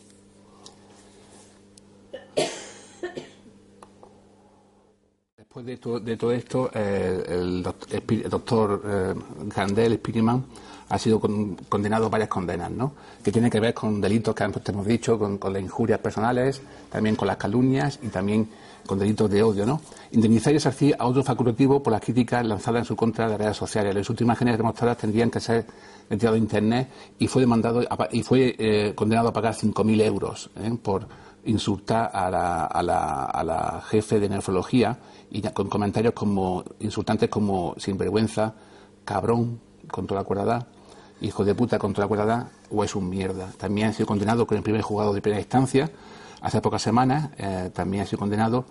Después 5.37 5.65
de, 5.65 6.17
todo 6.17 6.31
esto, 6.31 6.69
eh, 6.73 7.23
el, 7.29 7.63
doctor, 8.29 8.81
eh, 8.85 9.13
Gandel 9.55 9.95
Spiriman 9.95 10.45
ha 10.89 10.99
sido 10.99 11.19
condenado 11.19 12.05
a 12.05 12.09
varias 12.09 12.29
condenas, 12.29 12.69
¿no? 12.69 12.93
que 13.23 13.31
tienen 13.31 13.49
que 13.49 13.59
ver 13.59 13.73
con 13.73 13.99
delitos 13.99 14.35
que 14.35 14.43
antes 14.43 14.61
hemos 14.69 14.85
dicho, 14.85 15.17
con, 15.17 15.37
con 15.37 15.53
las 15.53 15.61
injurias 15.61 15.99
personales, 15.99 16.61
también 16.91 17.15
con 17.15 17.27
las 17.27 17.37
calumnias 17.37 17.99
y 18.03 18.07
también 18.07 18.47
con 18.87 18.97
delitos 18.97 19.29
de 19.29 19.43
odio, 19.43 19.65
¿no? 19.65 19.81
Indemnizar 20.11 20.53
y 20.53 20.57
así 20.57 20.93
a 20.97 21.05
otro 21.05 21.23
facultativo 21.23 21.83
por 21.83 21.93
las 21.93 22.01
críticas 22.01 22.45
lanzadas 22.45 22.79
en 22.81 22.85
su 22.85 22.95
contra 22.95 23.25
de 23.25 23.31
las 23.31 23.39
redes 23.39 23.57
sociales. 23.57 23.93
Las 23.93 24.09
últimas 24.09 24.37
imágenes 24.37 24.57
demostradas 24.57 24.97
tendrían 24.97 25.29
que 25.29 25.39
ser 25.39 25.65
retiradas 26.09 26.35
de 26.35 26.39
Internet 26.39 26.89
y 27.19 27.27
fue 27.27 27.41
demandado 27.41 27.83
y 28.11 28.23
fue 28.23 28.55
eh, 28.57 28.93
condenado 28.95 29.29
a 29.29 29.33
pagar 29.33 29.53
5.000 29.53 30.01
euros 30.01 30.49
¿eh? 30.55 30.75
por 30.81 31.07
insultar 31.45 32.09
a 32.13 32.29
la, 32.29 32.65
a, 32.65 32.81
la, 32.81 33.25
a 33.25 33.43
la, 33.43 33.81
jefe 33.87 34.19
de 34.19 34.29
nefrología 34.29 34.97
y 35.29 35.41
con 35.41 35.69
comentarios 35.69 36.13
como 36.13 36.63
insultantes 36.79 37.29
como 37.29 37.75
sinvergüenza, 37.77 38.53
cabrón, 39.05 39.59
con 39.89 40.07
toda 40.07 40.21
la 40.21 40.25
cuerdad, 40.25 40.67
hijo 41.21 41.43
de 41.45 41.55
puta 41.55 41.77
con 41.77 41.93
toda 41.93 42.05
la 42.05 42.07
cuerdad 42.09 42.47
o 42.71 42.83
es 42.83 42.95
un 42.95 43.09
mierda. 43.09 43.51
También 43.57 43.89
ha 43.89 43.93
sido 43.93 44.07
condenado 44.07 44.45
con 44.45 44.57
el 44.57 44.63
primer 44.63 44.81
juzgado 44.81 45.13
de 45.13 45.21
primera 45.21 45.41
instancia 45.41 45.89
Hace 46.41 46.61
pocas 46.61 46.81
semanas 46.81 47.29
eh, 47.37 47.71
también 47.73 48.03
ha 48.03 48.05
sido 48.05 48.19
condenado 48.19 48.65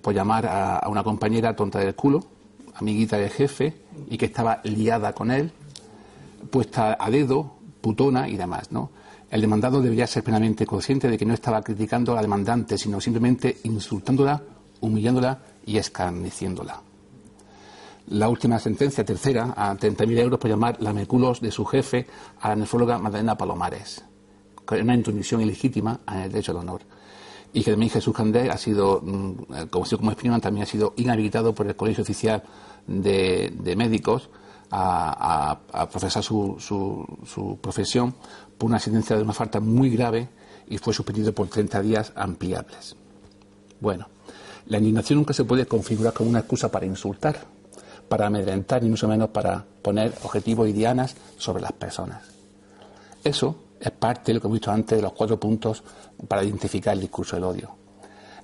por 0.00 0.14
llamar 0.14 0.46
a, 0.46 0.88
una 0.88 1.04
compañera 1.04 1.54
tonta 1.54 1.78
del 1.78 1.94
culo, 1.94 2.24
amiguita 2.74 3.16
del 3.16 3.30
jefe, 3.30 3.82
y 4.08 4.18
que 4.18 4.26
estaba 4.26 4.60
liada 4.64 5.12
con 5.12 5.30
él, 5.30 5.52
puesta 6.50 6.96
a 6.98 7.10
dedo, 7.10 7.54
putona 7.80 8.28
y 8.28 8.36
demás, 8.36 8.72
¿no? 8.72 8.90
El 9.30 9.40
demandado 9.40 9.80
debería 9.80 10.06
ser 10.06 10.22
plenamente 10.22 10.66
consciente 10.66 11.08
de 11.08 11.16
que 11.16 11.24
no 11.24 11.32
estaba 11.32 11.62
criticando 11.62 12.12
a 12.12 12.16
la 12.16 12.22
demandante, 12.22 12.76
sino 12.76 13.00
simplemente 13.00 13.58
insultándola, 13.64 14.42
humillándola 14.80 15.38
y 15.64 15.78
escarneciéndola. 15.78 16.82
La 18.08 18.28
última 18.28 18.58
sentencia, 18.58 19.04
tercera, 19.04 19.54
a 19.56 19.74
30.000 19.74 20.18
euros 20.18 20.38
por 20.38 20.50
llamar 20.50 20.82
lameculos 20.82 21.40
de 21.40 21.50
su 21.50 21.64
jefe 21.64 22.06
a 22.40 22.50
la 22.50 22.56
nefróloga 22.56 22.98
Magdalena 22.98 23.38
Palomares, 23.38 24.04
con 24.66 24.80
una 24.80 24.94
intromisión 24.94 25.40
ilegítima 25.40 26.00
en 26.08 26.18
el 26.18 26.32
derecho 26.32 26.52
al 26.52 26.58
honor 26.58 26.82
y 27.52 27.62
que 27.62 27.76
Jesús 27.88 28.14
Candé 28.14 28.50
ha 28.50 28.56
sido, 28.56 29.00
mm, 29.02 29.30
eh, 29.54 29.66
como 29.70 29.84
también 30.40 30.62
ha 30.62 30.66
sido 30.66 30.94
inhabilitado 30.96 31.54
por 31.54 31.66
el 31.66 31.76
Colegio 31.76 32.02
Oficial 32.02 32.42
de, 32.86 33.74
Médicos 33.76 34.30
a, 34.70 35.58
profesar 35.90 36.22
su, 36.22 36.56
su, 36.58 37.58
profesión 37.60 38.14
por 38.56 38.70
una 38.70 38.78
sentencia 38.78 39.16
de 39.16 39.22
una 39.22 39.34
falta 39.34 39.60
muy 39.60 39.90
grave 39.90 40.30
y 40.66 40.78
fue 40.78 40.94
suspendido 40.94 41.34
por 41.34 41.48
30 41.48 41.82
días 41.82 42.12
ampliables. 42.16 42.96
Bueno, 43.80 44.08
la 44.66 44.78
indignación 44.78 45.18
nunca 45.18 45.34
se 45.34 45.44
puede 45.44 45.66
configurar 45.66 46.14
como 46.14 46.30
una 46.30 46.38
excusa 46.38 46.70
para 46.70 46.86
insultar, 46.86 47.44
para 48.08 48.26
amedrentar, 48.26 48.82
ni 48.82 48.88
mucho 48.88 49.08
menos 49.08 49.28
para 49.28 49.64
poner 49.82 50.14
objetivos 50.22 50.68
y 50.68 50.72
dianas 50.72 51.16
sobre 51.36 51.62
las 51.62 51.72
personas. 51.72 52.22
Eso 53.24 53.56
es 53.82 53.90
parte 53.90 54.30
de 54.30 54.34
lo 54.34 54.40
que 54.40 54.46
hemos 54.46 54.58
visto 54.58 54.70
antes 54.70 54.96
de 54.96 55.02
los 55.02 55.12
cuatro 55.12 55.38
puntos 55.40 55.82
para 56.28 56.44
identificar 56.44 56.94
el 56.94 57.00
discurso 57.00 57.34
del 57.34 57.44
odio. 57.44 57.76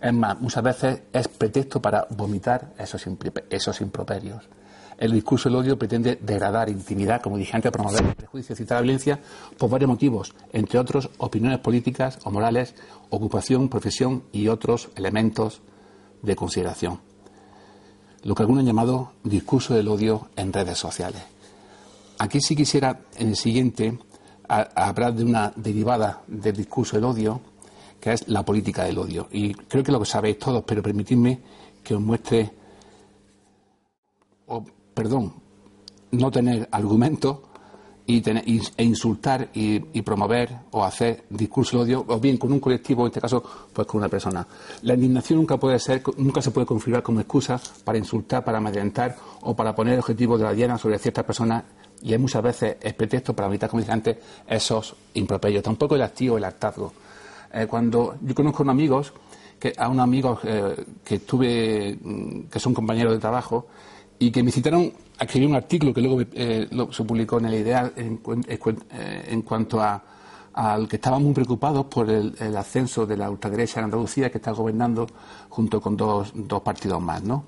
Es 0.00 0.12
más, 0.12 0.40
muchas 0.40 0.62
veces 0.62 1.02
es 1.12 1.28
pretexto 1.28 1.80
para 1.80 2.06
vomitar 2.10 2.74
esos, 2.78 3.06
improperios. 3.80 4.44
El 4.96 5.12
discurso 5.12 5.48
del 5.48 5.56
odio 5.56 5.78
pretende 5.78 6.18
degradar 6.20 6.68
intimidad, 6.68 7.22
como 7.22 7.36
dije 7.36 7.54
antes, 7.54 7.70
promover 7.70 8.04
el 8.04 8.14
prejuicio, 8.14 8.56
citar 8.56 8.78
la 8.78 8.82
violencia 8.82 9.20
por 9.56 9.70
varios 9.70 9.88
motivos, 9.88 10.34
entre 10.52 10.78
otros 10.78 11.08
opiniones 11.18 11.60
políticas 11.60 12.18
o 12.24 12.30
morales, 12.32 12.74
ocupación, 13.10 13.68
profesión 13.68 14.24
y 14.32 14.48
otros 14.48 14.88
elementos 14.96 15.62
de 16.22 16.34
consideración. 16.34 17.00
Lo 18.24 18.34
que 18.34 18.42
algunos 18.42 18.62
han 18.62 18.66
llamado 18.66 19.12
discurso 19.22 19.74
del 19.74 19.86
odio 19.86 20.30
en 20.34 20.52
redes 20.52 20.78
sociales. 20.78 21.22
Aquí 22.18 22.40
sí 22.40 22.56
quisiera, 22.56 23.00
en 23.16 23.28
el 23.28 23.36
siguiente, 23.36 23.96
hablar 24.48 25.14
de 25.14 25.24
una 25.24 25.52
derivada 25.54 26.22
del 26.26 26.56
discurso 26.56 26.96
del 26.96 27.04
odio, 27.04 27.40
que 28.00 28.12
es 28.12 28.28
la 28.28 28.44
política 28.44 28.84
del 28.84 28.98
odio. 28.98 29.28
Y 29.30 29.54
creo 29.54 29.84
que 29.84 29.92
lo 29.92 30.00
que 30.00 30.06
sabéis 30.06 30.38
todos, 30.38 30.64
pero 30.64 30.82
permitidme 30.82 31.40
que 31.82 31.94
os 31.94 32.00
muestre, 32.00 32.50
o 34.46 34.64
perdón, 34.94 35.34
no 36.12 36.30
tener 36.30 36.68
argumentos 36.72 37.38
y, 38.06 38.22
e 38.76 38.84
insultar 38.84 39.50
y, 39.52 39.80
promover 40.00 40.50
o 40.70 40.82
hacer 40.82 41.24
discurso 41.28 41.84
de 41.84 41.94
odio, 41.94 42.04
o 42.08 42.18
bien 42.18 42.38
con 42.38 42.50
un 42.50 42.58
colectivo, 42.58 43.02
en 43.02 43.08
este 43.08 43.20
caso, 43.20 43.42
pues 43.72 43.86
con 43.86 43.98
una 43.98 44.08
persona. 44.08 44.46
La 44.82 44.94
indignación 44.94 45.40
nunca 45.40 45.58
puede 45.58 45.78
ser, 45.78 46.02
nunca 46.16 46.40
se 46.40 46.50
puede 46.50 46.66
configurar 46.66 47.02
como 47.02 47.20
excusa 47.20 47.60
para 47.84 47.98
insultar, 47.98 48.42
para 48.42 48.58
amedrentar 48.58 49.14
o 49.42 49.54
para 49.54 49.74
poner 49.74 49.98
objetivos 49.98 50.38
de 50.38 50.46
la 50.46 50.54
diana 50.54 50.78
sobre 50.78 50.98
ciertas 50.98 51.24
personas 51.24 51.64
y 52.02 52.12
hay 52.12 52.18
muchas 52.18 52.42
veces 52.42 52.76
es 52.80 52.94
pretexto 52.94 53.34
para 53.34 53.48
evitar, 53.48 53.68
como 53.68 53.80
dije 53.80 53.92
antes, 53.92 54.16
esos 54.46 54.94
improperios. 55.14 55.62
Tampoco 55.62 55.94
el 55.94 56.02
activo, 56.02 56.36
el 56.36 56.44
hartazgo. 56.44 56.92
Eh, 57.52 57.66
cuando 57.66 58.16
yo 58.20 58.34
conozco 58.34 58.64
a 58.66 58.70
amigos, 58.70 59.12
que, 59.58 59.72
a 59.76 59.88
unos 59.88 60.04
amigos 60.04 60.40
eh, 60.44 60.84
que 61.04 61.16
estuve, 61.16 61.98
mm, 62.00 62.42
que 62.50 62.60
son 62.60 62.74
compañeros 62.74 63.12
de 63.12 63.18
trabajo, 63.18 63.66
y 64.18 64.30
que 64.30 64.42
me 64.42 64.50
citaron 64.50 64.92
a 65.18 65.24
escribir 65.24 65.48
un 65.48 65.54
artículo 65.54 65.94
que 65.94 66.00
luego 66.00 66.20
eh, 66.32 66.68
se 66.90 67.04
publicó 67.04 67.38
en 67.38 67.46
el 67.46 67.54
Ideal 67.54 67.92
en, 67.96 68.20
en 69.28 69.42
cuanto 69.42 69.80
a, 69.80 70.02
al 70.58 70.88
que 70.88 70.96
estaban 70.96 71.22
muy 71.22 71.32
preocupados 71.32 71.86
por 71.86 72.10
el, 72.10 72.34
ascenso 72.56 73.06
de 73.06 73.16
la 73.16 73.30
ultraderecha 73.30 73.78
en 73.78 73.84
Andalucía, 73.84 74.28
que 74.28 74.38
está 74.38 74.50
gobernando 74.50 75.06
junto 75.48 75.80
con 75.80 75.96
dos, 75.96 76.32
dos 76.34 76.62
partidos 76.62 77.00
más, 77.00 77.22
¿no? 77.22 77.44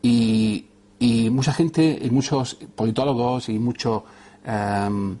Y, 0.00 0.66
y 1.02 1.30
mucha 1.30 1.52
gente, 1.52 1.98
y 2.00 2.10
muchos 2.10 2.54
politólogos 2.54 3.48
y 3.48 3.58
muchos 3.58 4.04
em, 4.44 5.16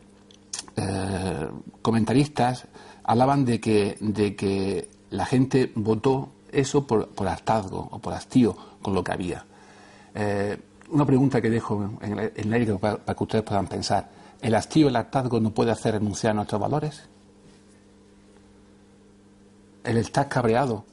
eh, 0.76 1.48
comentaristas 1.82 2.68
hablaban 3.02 3.44
de 3.44 3.58
que, 3.58 3.96
de 3.98 4.36
que 4.36 4.88
la 5.10 5.26
gente 5.26 5.72
votó 5.74 6.28
eso 6.52 6.86
por, 6.86 7.08
por 7.08 7.26
hartazgo 7.26 7.88
o 7.90 7.98
por 7.98 8.14
hastío 8.14 8.56
con 8.80 8.94
lo 8.94 9.02
que 9.02 9.10
había. 9.10 9.44
Eh, 10.14 10.56
una 10.90 11.04
pregunta 11.04 11.42
que 11.42 11.50
dejo 11.50 11.98
en 12.00 12.30
el, 12.32 12.52
aire 12.52 12.74
para, 12.74 12.98
que 12.98 13.24
ustedes 13.24 13.42
puedan 13.42 13.66
pensar. 13.66 14.08
¿El 14.40 14.54
hastío, 14.54 14.86
el 14.86 14.94
hartazgo 14.94 15.40
no 15.40 15.50
puede 15.50 15.72
hacer 15.72 15.94
renunciar 15.94 16.30
a 16.30 16.34
nuestros 16.34 16.60
valores? 16.60 17.02
¿El 19.82 19.96
estar 19.96 20.28
cabreado 20.28 20.84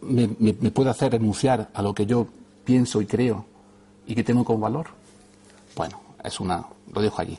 me 0.00 0.70
puede 0.70 0.88
hacer 0.88 1.12
renunciar 1.12 1.68
a 1.74 1.82
lo 1.82 1.94
que 1.94 2.06
yo 2.06 2.26
pienso 2.70 3.02
y 3.02 3.06
creo 3.06 3.44
y 4.06 4.14
que 4.14 4.22
tengo 4.22 4.44
como 4.44 4.60
valor? 4.60 4.86
Bueno, 5.74 6.00
es 6.22 6.38
una, 6.38 6.64
lo 6.94 7.00
dejo 7.00 7.20
allí. 7.20 7.36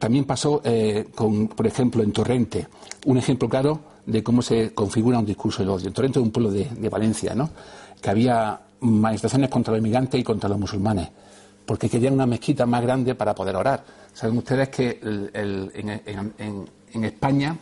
También 0.00 0.24
pasó 0.24 0.60
eh, 0.64 1.10
con, 1.14 1.46
por 1.46 1.64
ejemplo, 1.64 2.02
en 2.02 2.10
Torrente, 2.10 2.66
un 3.06 3.18
ejemplo 3.18 3.48
claro 3.48 3.78
de 4.04 4.20
cómo 4.24 4.42
se 4.42 4.74
configura 4.74 5.20
un 5.20 5.26
discurso 5.26 5.62
de 5.62 5.68
odio. 5.68 5.86
En 5.86 5.92
Torrente 5.92 6.18
es 6.18 6.24
un 6.24 6.32
pueblo 6.32 6.50
de, 6.50 6.88
Valencia, 6.88 7.36
¿no? 7.36 7.50
Que 8.02 8.10
había 8.10 8.60
manifestaciones 8.80 9.48
contra 9.48 9.74
los 9.74 9.78
inmigrantes 9.78 10.20
y 10.20 10.24
contra 10.24 10.48
los 10.48 10.58
musulmanes, 10.58 11.08
porque 11.64 11.88
querían 11.88 12.14
una 12.14 12.26
mezquita 12.26 12.66
más 12.66 12.82
grande 12.82 13.14
para 13.14 13.32
poder 13.32 13.54
orar. 13.54 13.84
Saben 14.12 14.38
ustedes 14.38 14.70
que 14.70 14.98
en, 15.32 17.04
España, 17.04 17.56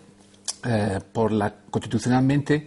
eh, 0.65 0.99
por 1.13 1.31
la 1.31 1.53
constitucionalmente, 1.71 2.67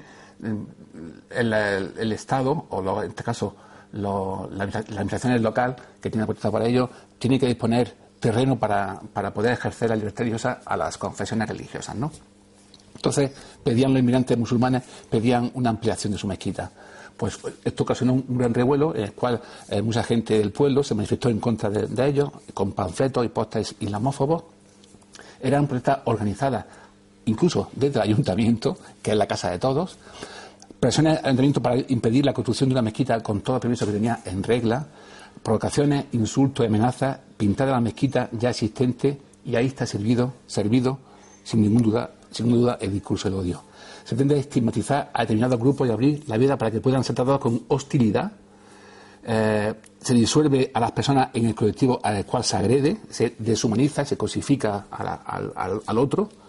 el, 1.32 2.12
Estado, 2.12 2.68
o 2.70 3.02
en 3.02 3.10
este 3.10 3.24
caso 3.24 3.56
la, 3.94 4.48
las 4.52 4.76
administraciones 4.76 5.42
local 5.42 5.76
que 6.02 6.10
tienen 6.10 6.28
potestad 6.28 6.52
para 6.52 6.66
ello 6.66 6.90
tienen 7.20 7.40
que 7.40 7.48
disponer 7.48 7.94
terreno 8.20 8.58
para, 8.58 9.00
para, 9.14 9.34
poder 9.34 9.54
ejercer 9.54 9.90
la 9.90 9.96
libertad 9.96 10.20
religiosa 10.20 10.62
a 10.64 10.78
las 10.78 10.98
confesiones 10.98 11.50
religiosas, 11.50 11.96
¿no? 11.96 12.12
Entonces 12.96 13.32
pedían 13.64 13.94
los 13.94 14.00
inmigrantes 14.00 14.38
musulmanes 14.38 14.84
pedían 15.10 15.52
una 15.56 15.72
ampliación 15.72 16.14
de 16.14 16.20
su 16.20 16.28
mezquita. 16.28 16.72
Pues 17.18 17.40
esto 17.64 17.84
ocasionó 17.84 18.14
un 18.14 18.38
gran 18.38 18.54
revuelo 18.54 18.96
en 18.96 19.04
el 19.04 19.14
cual 19.14 19.42
eh, 19.70 19.82
mucha 19.82 20.04
gente 20.04 20.38
del 20.38 20.52
pueblo 20.52 20.84
se 20.84 20.96
manifestó 20.96 21.30
en 21.30 21.40
contra 21.40 21.70
de, 21.70 22.08
ellos 22.08 22.30
con 22.54 22.72
panfletos 22.74 23.26
y 23.26 23.30
postes 23.30 23.76
islamófobos. 23.80 24.44
Eran 25.40 25.68
protestas 25.68 26.00
organizadas 26.06 26.66
incluso 27.26 27.70
desde 27.74 28.00
el 28.00 28.04
ayuntamiento, 28.04 28.78
que 29.02 29.12
es 29.12 29.18
la 29.18 29.28
casa 29.28 29.52
de 29.52 29.60
todos, 29.60 29.98
presiones 30.82 31.20
al 31.20 31.26
ayuntamiento 31.26 31.62
para 31.62 31.76
impedir 31.90 32.26
la 32.26 32.34
construcción 32.34 32.68
de 32.70 32.74
una 32.74 32.82
mezquita 32.82 33.22
con 33.22 33.42
todo 33.42 33.58
el 33.58 33.62
permiso 33.62 33.86
que 33.86 33.92
tenía 33.92 34.20
en 34.26 34.42
regla, 34.42 34.84
provocaciones, 35.44 36.06
insultos, 36.14 36.66
amenazas, 36.66 37.20
pintar 37.38 37.68
la 37.68 37.80
mezquita 37.80 38.30
ya 38.32 38.50
existente 38.50 39.20
y 39.46 39.56
ahí 39.56 39.68
está 39.68 39.86
servido, 39.86 40.34
servido 40.48 40.98
sin 41.44 41.62
ninguna 41.62 41.86
duda, 41.86 42.12
sin 42.32 42.50
duda 42.50 42.80
el 42.82 42.92
discurso 42.92 43.30
del 43.30 43.38
odio. 43.40 43.62
Se 44.04 44.16
a 44.16 44.38
estigmatizar 44.38 45.12
a 45.14 45.22
determinados 45.22 45.60
grupos 45.60 45.88
y 45.88 45.92
abrir 45.92 46.24
la 46.28 46.38
vida 46.38 46.58
para 46.58 46.72
que 46.72 46.82
puedan 46.82 47.04
ser 47.04 47.16
tratados 47.16 47.42
con 47.42 47.62
hostilidad. 47.68 48.32
Eh, 49.24 49.76
se 50.00 50.14
disuelve 50.16 50.72
a 50.74 50.80
las 50.80 50.94
personas 50.94 51.30
en 51.36 51.46
el 51.46 51.54
colectivo 51.54 52.00
al 52.02 52.26
cual 52.26 52.44
se 52.44 52.58
agrede, 52.58 52.98
se 53.08 53.36
deshumaniza, 53.38 54.04
se 54.04 54.18
cosifica 54.18 54.88
al 54.90 55.98
otro 56.00 56.41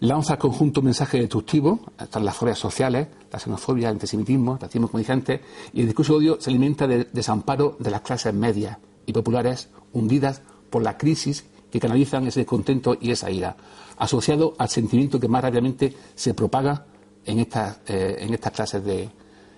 lanza 0.00 0.38
conjunto 0.38 0.82
mensaje 0.82 1.18
destructivo, 1.18 1.80
están 1.98 2.24
las 2.24 2.36
fobias 2.36 2.58
sociales, 2.58 3.08
la 3.32 3.38
xenofobia, 3.38 3.88
el 3.88 3.94
antisemitismo, 3.94 4.54
el 4.54 4.60
racismo, 4.60 4.88
como 4.88 4.98
dije 4.98 5.12
antes, 5.12 5.40
y 5.72 5.80
el 5.80 5.86
discurso 5.86 6.14
de 6.14 6.18
odio 6.18 6.40
se 6.40 6.50
alimenta 6.50 6.86
del 6.86 7.08
desamparo 7.12 7.76
de 7.78 7.90
las 7.90 8.02
clases 8.02 8.34
medias 8.34 8.78
y 9.06 9.12
populares 9.12 9.68
hundidas 9.92 10.42
por 10.70 10.82
la 10.82 10.98
crisis 10.98 11.44
que 11.70 11.80
canalizan 11.80 12.26
ese 12.26 12.40
descontento 12.40 12.96
y 13.00 13.10
esa 13.10 13.30
ira, 13.30 13.56
asociado 13.98 14.54
al 14.58 14.68
sentimiento 14.68 15.18
que 15.18 15.28
más 15.28 15.42
rápidamente 15.42 15.94
se 16.14 16.34
propaga 16.34 16.86
en 17.24 17.40
estas, 17.40 17.78
eh, 17.86 18.16
en 18.20 18.34
estas 18.34 18.52
clases 18.52 18.84
de, 18.84 19.02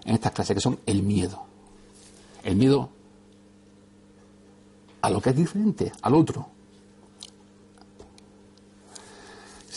en 0.04 0.14
estas 0.14 0.32
clases 0.32 0.54
que 0.54 0.60
son 0.60 0.78
el 0.86 1.02
miedo. 1.02 1.44
El 2.42 2.56
miedo 2.56 2.90
a 5.02 5.10
lo 5.10 5.20
que 5.20 5.30
es 5.30 5.36
diferente, 5.36 5.92
al 6.02 6.14
otro, 6.14 6.48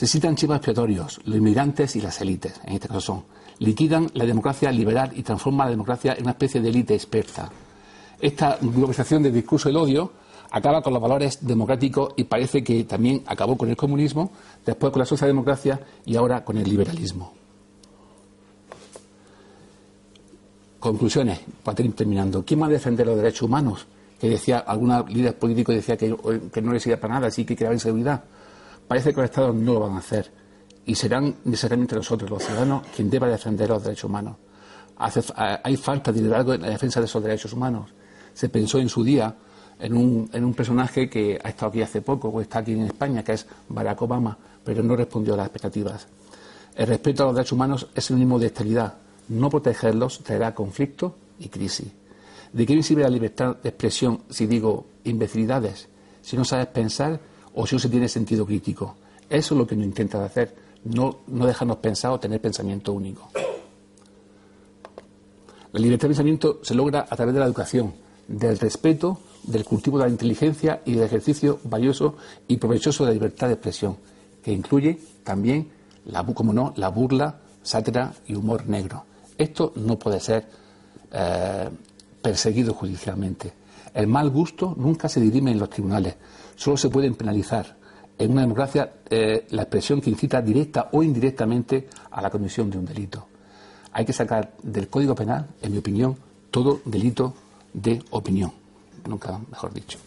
Se 0.02 0.08
citan 0.08 0.36
chivos 0.36 0.56
expiatorios, 0.56 1.22
los 1.26 1.38
inmigrantes 1.38 1.96
y 1.96 2.02
las 2.02 2.20
élites, 2.22 2.60
en 2.66 2.74
este 2.74 2.88
caso 2.88 3.02
son. 3.02 3.24
Liquidan 3.60 4.10
la 4.16 4.26
democracia 4.26 4.72
liberal 4.72 5.12
y 5.16 5.22
transforman 5.22 5.68
la 5.68 5.70
democracia 5.70 6.14
en 6.14 6.24
una 6.24 6.32
especie 6.32 6.60
de 6.60 6.70
élite 6.70 6.96
experta. 6.96 7.52
Esta 8.20 8.58
globalización 8.60 9.22
del 9.22 9.32
discurso 9.32 9.70
del 9.70 9.78
odio 9.78 10.12
acaba 10.50 10.82
con 10.82 10.94
los 10.94 11.02
valores 11.04 11.46
democráticos 11.46 12.16
y 12.18 12.24
parece 12.24 12.64
que 12.64 12.84
también 12.86 13.22
acabó 13.28 13.56
con 13.56 13.70
el 13.70 13.78
comunismo, 13.78 14.32
después 14.66 14.92
con 14.92 15.02
la 15.02 15.06
socialdemocracia 15.06 15.80
y 16.04 16.16
ahora 16.16 16.44
con 16.44 16.58
el 16.58 16.68
liberalismo. 16.68 17.34
Conclusiones, 20.80 21.42
para 21.64 21.76
terminando. 21.92 22.44
¿Quién 22.44 22.60
va 22.60 22.66
a 22.66 22.70
defender 22.70 23.06
los 23.06 23.18
derechos 23.18 23.44
humanos? 23.44 23.86
Que 24.20 24.30
decía, 24.30 24.58
alguna 24.66 25.04
líder 25.04 25.38
político 25.38 25.72
decía 25.72 25.96
que, 25.96 26.10
no 26.10 26.74
les 26.74 26.82
sirve 26.82 26.98
para 26.98 27.14
nada, 27.14 27.28
así 27.28 27.46
que 27.46 27.56
creaba 27.56 27.76
inseguridad. 27.76 28.24
Parece 28.88 29.14
que 29.14 29.22
los 29.22 29.30
Estados 29.30 29.56
no 29.56 29.74
lo 29.74 29.80
van 29.82 29.94
a 29.94 30.00
hacer 30.00 30.32
y 30.86 30.96
serán 30.96 31.36
necesariamente 31.46 31.96
nosotros, 31.96 32.30
los 32.30 32.44
ciudadanos, 32.44 32.88
quien 32.96 33.10
deba 33.10 33.28
defender 33.28 33.70
los 33.70 33.84
derechos 33.84 34.06
humanos. 34.06 34.36
hay 35.64 35.78
falta 35.78 36.12
de 36.12 36.22
liderazgo 36.22 36.54
en 36.54 36.62
la 36.62 36.70
defensa 36.70 37.00
de 37.00 37.06
esos 37.06 37.24
derechos 37.24 37.54
humanos. 37.54 37.92
Se 38.34 38.50
pensó 38.50 38.80
en 38.80 38.90
su 38.90 39.04
día 39.04 39.36
en 39.80 39.96
un, 39.96 40.30
en 40.32 40.46
un 40.46 40.54
personaje 40.54 41.10
que 41.10 41.40
ha 41.44 41.50
estado 41.50 41.70
aquí 41.70 41.82
hace 41.82 42.02
poco 42.02 42.30
o 42.30 42.42
está 42.42 42.60
aquí 42.60 42.74
en 42.74 42.82
España, 42.82 43.24
que 43.24 43.34
es 43.34 43.46
Barack 43.70 44.02
Obama, 44.02 44.38
pero 44.64 44.84
no 44.84 44.96
respondió 44.96 45.34
a 45.34 45.38
las 45.38 45.48
expectativas. 45.48 46.08
El 46.76 46.88
respeto 46.88 47.24
a 47.24 47.26
los 47.28 47.36
derechos 47.36 47.54
humanos 47.54 47.88
es 47.94 48.06
sinónimo 48.06 48.40
de 48.40 48.48
estabilidad. 48.48 48.94
No 49.30 49.50
protegerlos 49.50 50.20
traerá 50.20 50.54
conflicto 50.54 51.16
y 51.40 51.50
crisis. 51.50 51.88
¿De 52.54 52.66
qué 52.66 52.76
me 52.76 52.84
sirve 52.84 53.04
la 53.04 53.10
libertad 53.10 53.56
de 53.62 53.70
expresión 53.70 54.22
si 54.30 54.46
digo 54.46 54.86
imbecilidades? 55.04 55.88
Si 56.22 56.38
no 56.38 56.46
sabes 56.46 56.68
pensar 56.68 57.20
o 57.56 57.66
si 57.68 57.76
no 57.76 57.80
se 57.80 57.90
tiene 57.90 58.08
sentido 58.08 58.46
crítico. 58.46 58.96
Eso 59.30 59.54
es 59.54 59.58
lo 59.58 59.68
que 59.68 59.76
nos 59.76 59.86
intenta 59.86 60.24
hacer, 60.24 60.54
no, 60.86 61.20
no 61.28 61.46
dejarnos 61.46 61.78
pensar 61.78 62.12
o 62.12 62.20
tener 62.20 62.42
pensamiento 62.42 62.94
único. 62.94 63.30
La 65.72 65.80
libertad 65.80 66.04
de 66.04 66.10
pensamiento 66.10 66.60
se 66.64 66.76
logra 66.76 67.06
a 67.10 67.16
través 67.16 67.34
de 67.34 67.40
la 67.40 67.46
educación, 67.46 67.94
del 68.28 68.60
respeto, 68.60 69.20
del 69.44 69.64
cultivo 69.64 69.98
de 69.98 70.06
la 70.06 70.12
inteligencia 70.12 70.82
y 70.86 70.94
del 70.94 71.04
ejercicio 71.04 71.60
valioso 71.64 72.16
y 72.48 72.58
provechoso 72.58 73.04
de 73.04 73.12
la 73.12 73.14
libertad 73.14 73.48
de 73.48 73.54
expresión, 73.54 73.98
que 74.44 74.52
incluye 74.52 75.00
también, 75.24 75.70
la, 76.06 76.26
como 76.26 76.52
no, 76.52 76.74
la 76.76 76.90
burla, 76.90 77.40
sátira 77.64 78.14
y 78.28 78.36
humor 78.36 78.68
negro. 78.68 79.06
Esto 79.38 79.72
no 79.76 79.98
puede 79.98 80.20
ser 80.20 80.46
eh, 81.12 81.70
perseguido 82.22 82.74
judicialmente. 82.74 83.54
El 83.94 84.08
mal 84.08 84.30
gusto 84.30 84.74
nunca 84.78 85.10
se 85.10 85.20
dirime 85.20 85.52
en 85.52 85.60
los 85.60 85.70
tribunales, 85.70 86.16
solo 86.56 86.78
se 86.78 86.90
pueden 86.90 87.16
penalizar 87.16 87.78
en 88.18 88.32
una 88.32 88.42
democracia 88.42 88.94
eh, 89.10 89.48
la 89.50 89.64
expresión 89.64 90.00
que 90.00 90.10
incita 90.10 90.42
directa 90.42 90.90
o 90.92 91.02
indirectamente 91.02 91.88
a 92.12 92.22
la 92.22 92.30
comisión 92.30 92.70
de 92.70 92.78
un 92.78 92.86
delito. 92.86 93.28
Hay 93.94 94.06
que 94.06 94.14
sacar 94.14 94.54
del 94.62 94.88
Código 94.88 95.16
Penal, 95.16 95.48
en 95.62 95.72
mi 95.72 95.80
opinión, 95.80 96.16
todo 96.50 96.82
delito 96.86 97.34
de 97.74 98.02
opinión. 98.12 98.52
Nunca 99.08 99.40
mejor 99.50 99.74
dicho. 99.74 99.98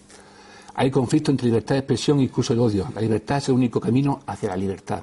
Hay 0.75 0.91
conflicto 0.91 1.31
entre 1.31 1.47
libertad 1.47 1.75
de 1.75 1.81
expresión 1.81 2.21
y 2.21 2.25
incluso 2.25 2.53
el 2.53 2.61
odio. 2.61 2.89
La 2.95 3.01
libertad 3.01 3.39
es 3.39 3.49
el 3.49 3.55
único 3.55 3.81
camino 3.81 4.21
hacia 4.27 4.49
la 4.51 4.57
libertad. 4.57 5.03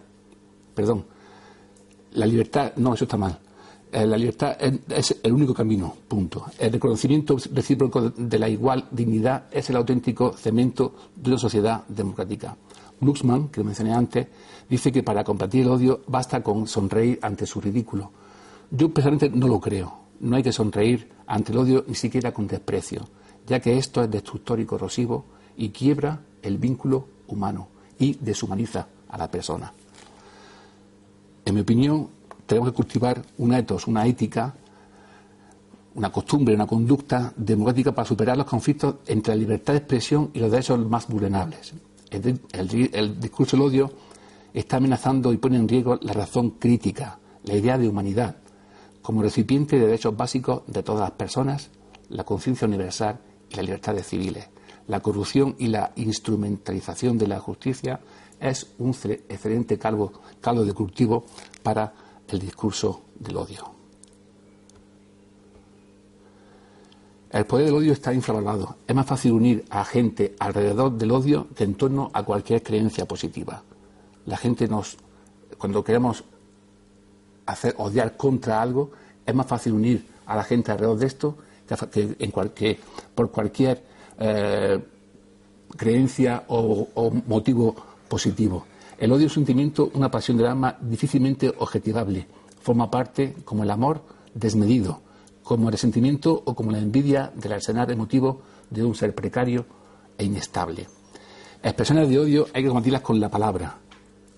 Perdón. 0.73 1.05
La 2.13 2.25
libertad, 2.25 2.73
no, 2.77 2.93
eso 2.93 3.05
está 3.05 3.17
mal. 3.17 3.37
Eh, 3.93 4.05
la 4.05 4.17
libertad 4.17 4.55
es, 4.89 5.19
el 5.21 5.33
único 5.33 5.53
camino, 5.53 5.93
punto. 6.07 6.45
El 6.57 6.71
reconocimiento 6.71 7.35
recíproco 7.51 8.09
de 8.11 8.39
la 8.39 8.47
igual 8.47 8.87
dignidad 8.89 9.45
es 9.51 9.69
el 9.69 9.75
auténtico 9.75 10.31
cemento 10.31 10.93
de 11.13 11.31
una 11.31 11.37
sociedad 11.37 11.83
democrática. 11.89 12.55
Glucksmann, 13.01 13.49
que 13.49 13.63
mencioné 13.63 13.93
antes, 13.93 14.27
dice 14.69 14.93
que 14.93 15.03
para 15.03 15.25
combatir 15.25 15.63
el 15.63 15.71
odio 15.71 16.01
basta 16.07 16.41
con 16.41 16.67
sonreír 16.67 17.19
ante 17.21 17.45
su 17.45 17.59
ridículo. 17.59 18.11
Yo 18.69 18.93
personalmente 18.93 19.37
no 19.37 19.47
lo 19.49 19.59
creo. 19.59 19.99
No 20.21 20.37
hay 20.37 20.43
que 20.43 20.53
sonreír 20.53 21.09
ante 21.27 21.51
el 21.51 21.57
odio 21.57 21.83
ni 21.85 21.95
siquiera 21.95 22.31
con 22.31 22.47
desprecio, 22.47 23.09
ya 23.45 23.59
que 23.59 23.77
esto 23.77 24.01
es 24.01 24.09
destructor 24.09 24.59
y 24.61 24.65
corrosivo 24.65 25.25
y 25.57 25.69
quiebra 25.69 26.21
el 26.41 26.57
vínculo 26.57 27.07
humano 27.27 27.67
y 27.99 28.13
deshumaniza 28.13 28.87
a 29.09 29.17
la 29.17 29.29
persona. 29.29 29.73
En 31.43 31.55
mi 31.55 31.61
opinión, 31.61 32.07
tenemos 32.51 32.71
que 32.71 32.75
cultivar 32.75 33.21
un 33.37 33.53
etos, 33.53 33.87
una 33.87 34.05
ética, 34.05 34.53
una 35.95 36.11
costumbre, 36.11 36.53
una 36.53 36.67
conducta 36.67 37.31
democrática 37.37 37.93
para 37.95 38.05
superar 38.05 38.35
los 38.35 38.45
conflictos 38.45 38.95
entre 39.07 39.33
la 39.33 39.39
libertad 39.39 39.71
de 39.71 39.79
expresión 39.79 40.31
y 40.33 40.39
los 40.39 40.51
derechos 40.51 40.77
más 40.85 41.07
vulnerables. 41.07 41.71
El, 42.09 43.21
discurso 43.21 43.55
del 43.55 43.65
odio 43.65 43.91
está 44.53 44.75
amenazando 44.75 45.31
y 45.31 45.37
pone 45.37 45.55
en 45.55 45.69
riesgo 45.69 45.97
la 46.01 46.11
razón 46.11 46.49
crítica, 46.59 47.19
la 47.45 47.55
idea 47.55 47.77
de 47.77 47.87
humanidad, 47.87 48.35
como 49.01 49.21
recipiente 49.21 49.79
de 49.79 49.85
derechos 49.85 50.17
básicos 50.17 50.63
de 50.67 50.83
todas 50.83 51.03
las 51.03 51.11
personas, 51.11 51.69
la 52.09 52.25
conciencia 52.25 52.67
universal 52.67 53.21
y 53.49 53.55
las 53.55 53.63
libertades 53.63 54.07
civiles. 54.07 54.49
La 54.89 54.99
corrupción 54.99 55.55
y 55.57 55.67
la 55.67 55.93
instrumentalización 55.95 57.17
de 57.17 57.27
la 57.27 57.39
justicia 57.39 58.01
es 58.41 58.73
un 58.77 58.89
excelente 58.89 59.77
caldo 59.79 60.65
de 60.65 60.73
cultivo 60.73 61.23
para 61.63 61.93
el 62.35 62.41
discurso 62.41 63.01
del 63.19 63.37
odio. 63.37 63.81
El 67.31 67.45
poder 67.45 67.67
del 67.67 67.75
odio 67.75 67.93
está 67.93 68.13
infravalorado. 68.13 68.75
Es 68.85 68.93
más 68.93 69.05
fácil 69.05 69.31
unir 69.31 69.65
a 69.69 69.85
gente 69.85 70.35
alrededor 70.37 70.91
del 70.97 71.11
odio 71.11 71.47
que 71.55 71.63
en 71.63 71.75
torno 71.75 72.11
a 72.13 72.23
cualquier 72.23 72.61
creencia 72.61 73.05
positiva. 73.05 73.63
La 74.25 74.35
gente 74.35 74.67
nos, 74.67 74.97
cuando 75.57 75.83
queremos 75.83 76.25
hacer 77.45 77.73
odiar 77.77 78.17
contra 78.17 78.61
algo, 78.61 78.91
es 79.25 79.33
más 79.33 79.47
fácil 79.47 79.73
unir 79.73 80.05
a 80.25 80.35
la 80.35 80.43
gente 80.43 80.71
alrededor 80.71 80.97
de 80.97 81.07
esto 81.07 81.37
que, 81.91 82.15
en 82.19 82.33
por 83.15 83.31
cualquier 83.31 83.81
eh, 84.19 84.79
creencia 85.77 86.43
o, 86.49 86.87
o 86.93 87.11
motivo 87.27 87.75
positivo. 88.09 88.65
El 89.01 89.11
odio 89.11 89.25
es 89.25 89.31
un 89.35 89.45
sentimiento, 89.45 89.89
una 89.95 90.11
pasión 90.11 90.37
del 90.37 90.45
alma 90.45 90.77
difícilmente 90.79 91.51
objetivable. 91.57 92.27
Forma 92.61 92.91
parte, 92.91 93.33
como 93.43 93.63
el 93.63 93.71
amor, 93.71 94.03
desmedido, 94.35 95.01
como 95.41 95.69
el 95.69 95.71
resentimiento 95.71 96.43
o 96.45 96.53
como 96.53 96.69
la 96.69 96.77
envidia 96.77 97.31
del 97.33 97.53
arsenal 97.53 97.89
emotivo 97.89 98.41
de 98.69 98.83
un 98.83 98.93
ser 98.93 99.15
precario 99.15 99.65
e 100.19 100.25
inestable. 100.25 100.87
Expresiones 101.63 102.09
de 102.09 102.19
odio 102.19 102.45
hay 102.53 102.61
que 102.61 102.67
combatirlas 102.67 103.01
con 103.01 103.19
la 103.19 103.29
palabra, 103.29 103.75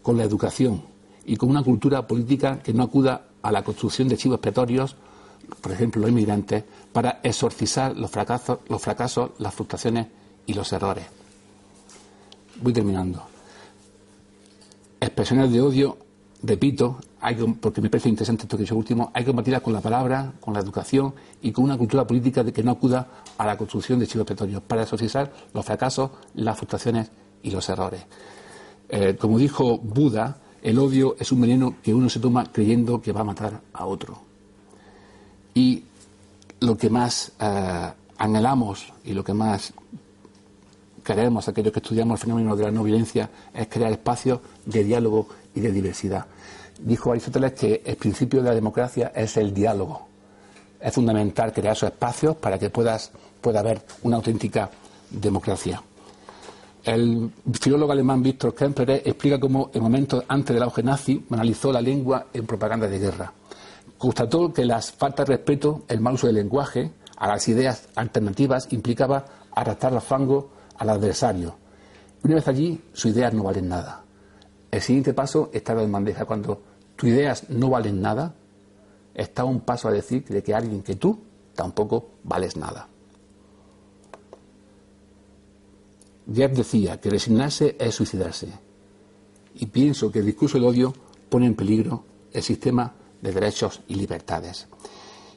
con 0.02 0.16
la 0.16 0.24
educación 0.24 0.82
y 1.26 1.36
con 1.36 1.50
una 1.50 1.62
cultura 1.62 2.08
política 2.08 2.60
que 2.64 2.74
no 2.74 2.84
acuda 2.84 3.32
a 3.42 3.52
la 3.52 3.66
construcción 3.66 4.08
de 4.08 4.16
chivos 4.16 4.38
expiatorios, 4.38 4.96
por 5.60 5.74
ejemplo 5.74 6.04
los 6.04 6.12
inmigrantes, 6.12 6.64
para 6.94 7.20
exorcizar 7.22 7.98
los 7.98 8.10
fracasos, 8.10 8.60
los 8.70 8.82
fracasos, 8.82 9.32
las 9.40 9.54
frustraciones 9.54 10.08
y 10.46 10.54
los 10.54 10.72
errores. 10.72 11.06
Voy 12.62 12.72
terminando 12.72 13.33
expresiones 15.04 15.52
de 15.52 15.62
odio, 15.62 15.98
repito, 16.42 17.00
hay 17.22 17.36
porque 17.36 17.82
me 17.82 17.90
parece 17.90 18.10
interesante 18.10 18.44
esto 18.44 18.58
que 18.58 18.64
he 18.64 18.66
dicho 18.66 18.76
último, 18.76 19.12
hay 19.14 19.24
que 19.24 19.28
combatirlas 19.28 19.62
con 19.62 19.74
la 19.74 19.82
palabra, 19.82 20.34
con 20.40 20.54
la 20.54 20.60
educación 20.60 21.14
y 21.42 21.52
con 21.52 21.64
una 21.64 21.78
cultura 21.78 22.06
política 22.06 22.44
de 22.44 22.52
que 22.52 22.64
no 22.64 22.72
acuda 22.72 23.08
a 23.38 23.46
la 23.46 23.58
construcción 23.58 24.00
de 24.00 24.08
chivos 24.08 24.28
petroleros 24.28 24.64
para 24.64 24.84
exorcizar 24.84 25.32
los 25.54 25.66
fracasos, 25.66 26.12
las 26.36 26.58
frustraciones 26.58 27.10
y 27.42 27.52
los 27.52 27.68
errores. 27.70 28.04
Eh, 28.90 29.16
como 29.20 29.38
dijo 29.38 29.78
Buda, 29.78 30.38
el 30.62 30.80
odio 30.80 31.16
es 31.20 31.32
un 31.32 31.42
veneno 31.42 31.76
que 31.82 31.94
uno 31.94 32.10
se 32.10 32.20
toma 32.20 32.52
creyendo 32.52 33.02
que 33.02 33.12
va 33.12 33.22
a 33.22 33.26
matar 33.26 33.62
a 33.74 33.86
otro. 33.86 34.20
Y 35.54 35.84
lo 36.60 36.78
que 36.78 36.90
más 36.90 37.32
eh, 37.40 37.92
anhelamos 38.18 38.94
y 39.04 39.14
lo 39.14 39.24
que 39.24 39.34
más 39.34 39.74
queremos, 41.04 41.48
aquellos 41.48 41.74
que 41.74 41.80
estudiamos 41.80 42.20
el 42.20 42.26
fenómeno 42.26 42.56
de 42.56 42.64
la 42.64 42.72
no 42.72 42.84
violencia, 42.84 43.30
es 43.54 43.68
crear 43.68 43.92
espacios 43.92 44.40
de 44.66 44.84
diálogo 44.84 45.28
y 45.54 45.60
de 45.60 45.72
diversidad. 45.72 46.26
Dijo 46.80 47.12
Aristóteles 47.12 47.54
que 47.54 47.82
el 47.86 47.96
principio 47.96 48.42
de 48.42 48.50
la 48.50 48.56
democracia 48.56 49.12
es 49.16 49.38
el 49.38 49.54
diálogo. 49.54 50.08
Es 50.80 50.94
fundamental 50.94 51.54
crear 51.54 51.76
esos 51.76 51.90
espacios 51.92 52.36
para 52.38 52.58
que 52.58 52.70
puedas, 52.70 53.12
pueda 53.40 53.60
haber 53.60 53.82
una 54.02 54.18
auténtica 54.18 54.70
democracia. 55.10 55.82
El 56.84 57.32
filólogo 57.62 57.94
alemán 57.94 58.22
Víctor 58.22 58.54
Kempere 58.54 59.02
explica 59.06 59.40
cómo 59.40 59.72
en 59.74 59.82
momentos 59.82 60.24
antes 60.28 60.54
del 60.54 60.64
auge 60.64 60.84
nazi 60.84 61.26
analizó 61.30 61.72
la 61.72 61.80
lengua 61.80 62.28
en 62.34 62.46
propaganda 62.46 62.88
de 62.88 63.00
guerra. 63.00 63.32
Constató 63.98 64.52
que 64.52 64.66
las 64.66 64.92
faltas 64.92 65.26
de 65.26 65.38
respeto, 65.38 65.84
el 65.88 66.02
mal 66.02 66.16
uso 66.16 66.28
del 66.28 66.36
lenguaje, 66.36 66.92
a 67.16 67.28
las 67.28 67.48
ideas 67.48 67.88
alternativas 67.96 68.68
implicaba 68.72 69.24
arrastrar 69.56 69.94
al 69.94 70.02
fango 70.02 70.50
al 70.78 70.90
adversario. 70.90 71.56
Una 72.24 72.36
vez 72.36 72.48
allí, 72.48 72.82
sus 72.94 73.12
ideas 73.12 73.34
no 73.34 73.44
valen 73.44 73.68
nada. 73.68 74.04
El 74.72 74.82
siguiente 74.82 75.14
paso 75.14 75.50
está 75.54 75.74
en 75.82 75.92
bandeja. 75.92 76.26
Cuando 76.26 76.62
tus 76.96 77.10
ideas 77.10 77.50
no 77.50 77.70
valen 77.70 78.02
nada, 78.02 78.34
está 79.14 79.44
un 79.44 79.62
paso 79.62 79.88
a 79.88 79.92
decir 79.92 80.26
de 80.26 80.42
que 80.42 80.54
alguien 80.54 80.82
que 80.82 80.96
tú 80.96 81.20
tampoco 81.56 82.12
vales 82.24 82.58
nada. 82.58 82.88
Jeff 86.34 86.52
decía 86.54 87.00
que 87.00 87.10
resignarse 87.10 87.76
es 87.80 87.94
suicidarse. 87.96 88.48
Y 89.56 89.66
pienso 89.68 90.12
que 90.12 90.20
el 90.20 90.26
discurso 90.26 90.58
del 90.58 90.68
odio 90.68 90.94
pone 91.30 91.46
en 91.46 91.56
peligro 91.56 92.04
el 92.32 92.42
sistema 92.42 92.94
de 93.22 93.32
derechos 93.32 93.82
y 93.88 93.96
libertades. 93.96 94.68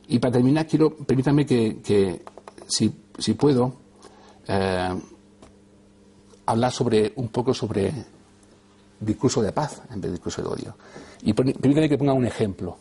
Y 0.09 0.18
para 0.18 0.33
terminar, 0.33 0.66
quiero, 0.66 0.96
permítanme 0.96 1.44
que, 1.44 2.22
si, 2.66 3.35
puedo, 3.35 3.75
eh, 4.46 4.94
hablar 6.46 6.72
sobre 6.72 7.12
un 7.16 7.28
poco 7.28 7.52
sobre 7.52 7.92
discurso 9.00 9.42
de 9.42 9.52
paz 9.52 9.82
en 9.90 10.00
vez 10.00 10.11
de 10.11 10.12
discurso 10.12 10.42
de 10.42 10.48
odio. 10.48 10.76
Y 11.22 11.32
permítame 11.32 11.88
que 11.88 11.98
ponga 11.98 12.12
un 12.12 12.24
ejemplo. 12.24 12.78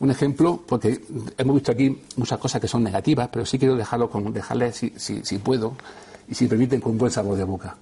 Un 0.00 0.10
ejemplo, 0.10 0.62
porque 0.64 1.00
hemos 1.36 1.56
visto 1.56 1.72
aquí 1.72 2.00
muchas 2.16 2.38
cosas 2.38 2.60
que 2.60 2.68
son 2.68 2.84
negativas, 2.84 3.28
pero 3.32 3.44
sí 3.44 3.58
quiero 3.58 3.74
dejarlo 3.74 4.08
con, 4.08 4.32
dejarles, 4.32 4.76
si, 4.76 4.92
si, 4.96 5.38
puedo, 5.38 5.74
y 6.28 6.34
si 6.34 6.46
permiten, 6.46 6.80
con 6.80 6.96
buen 6.96 7.10
sabor 7.10 7.36
de 7.36 7.42
boca. 7.42 7.76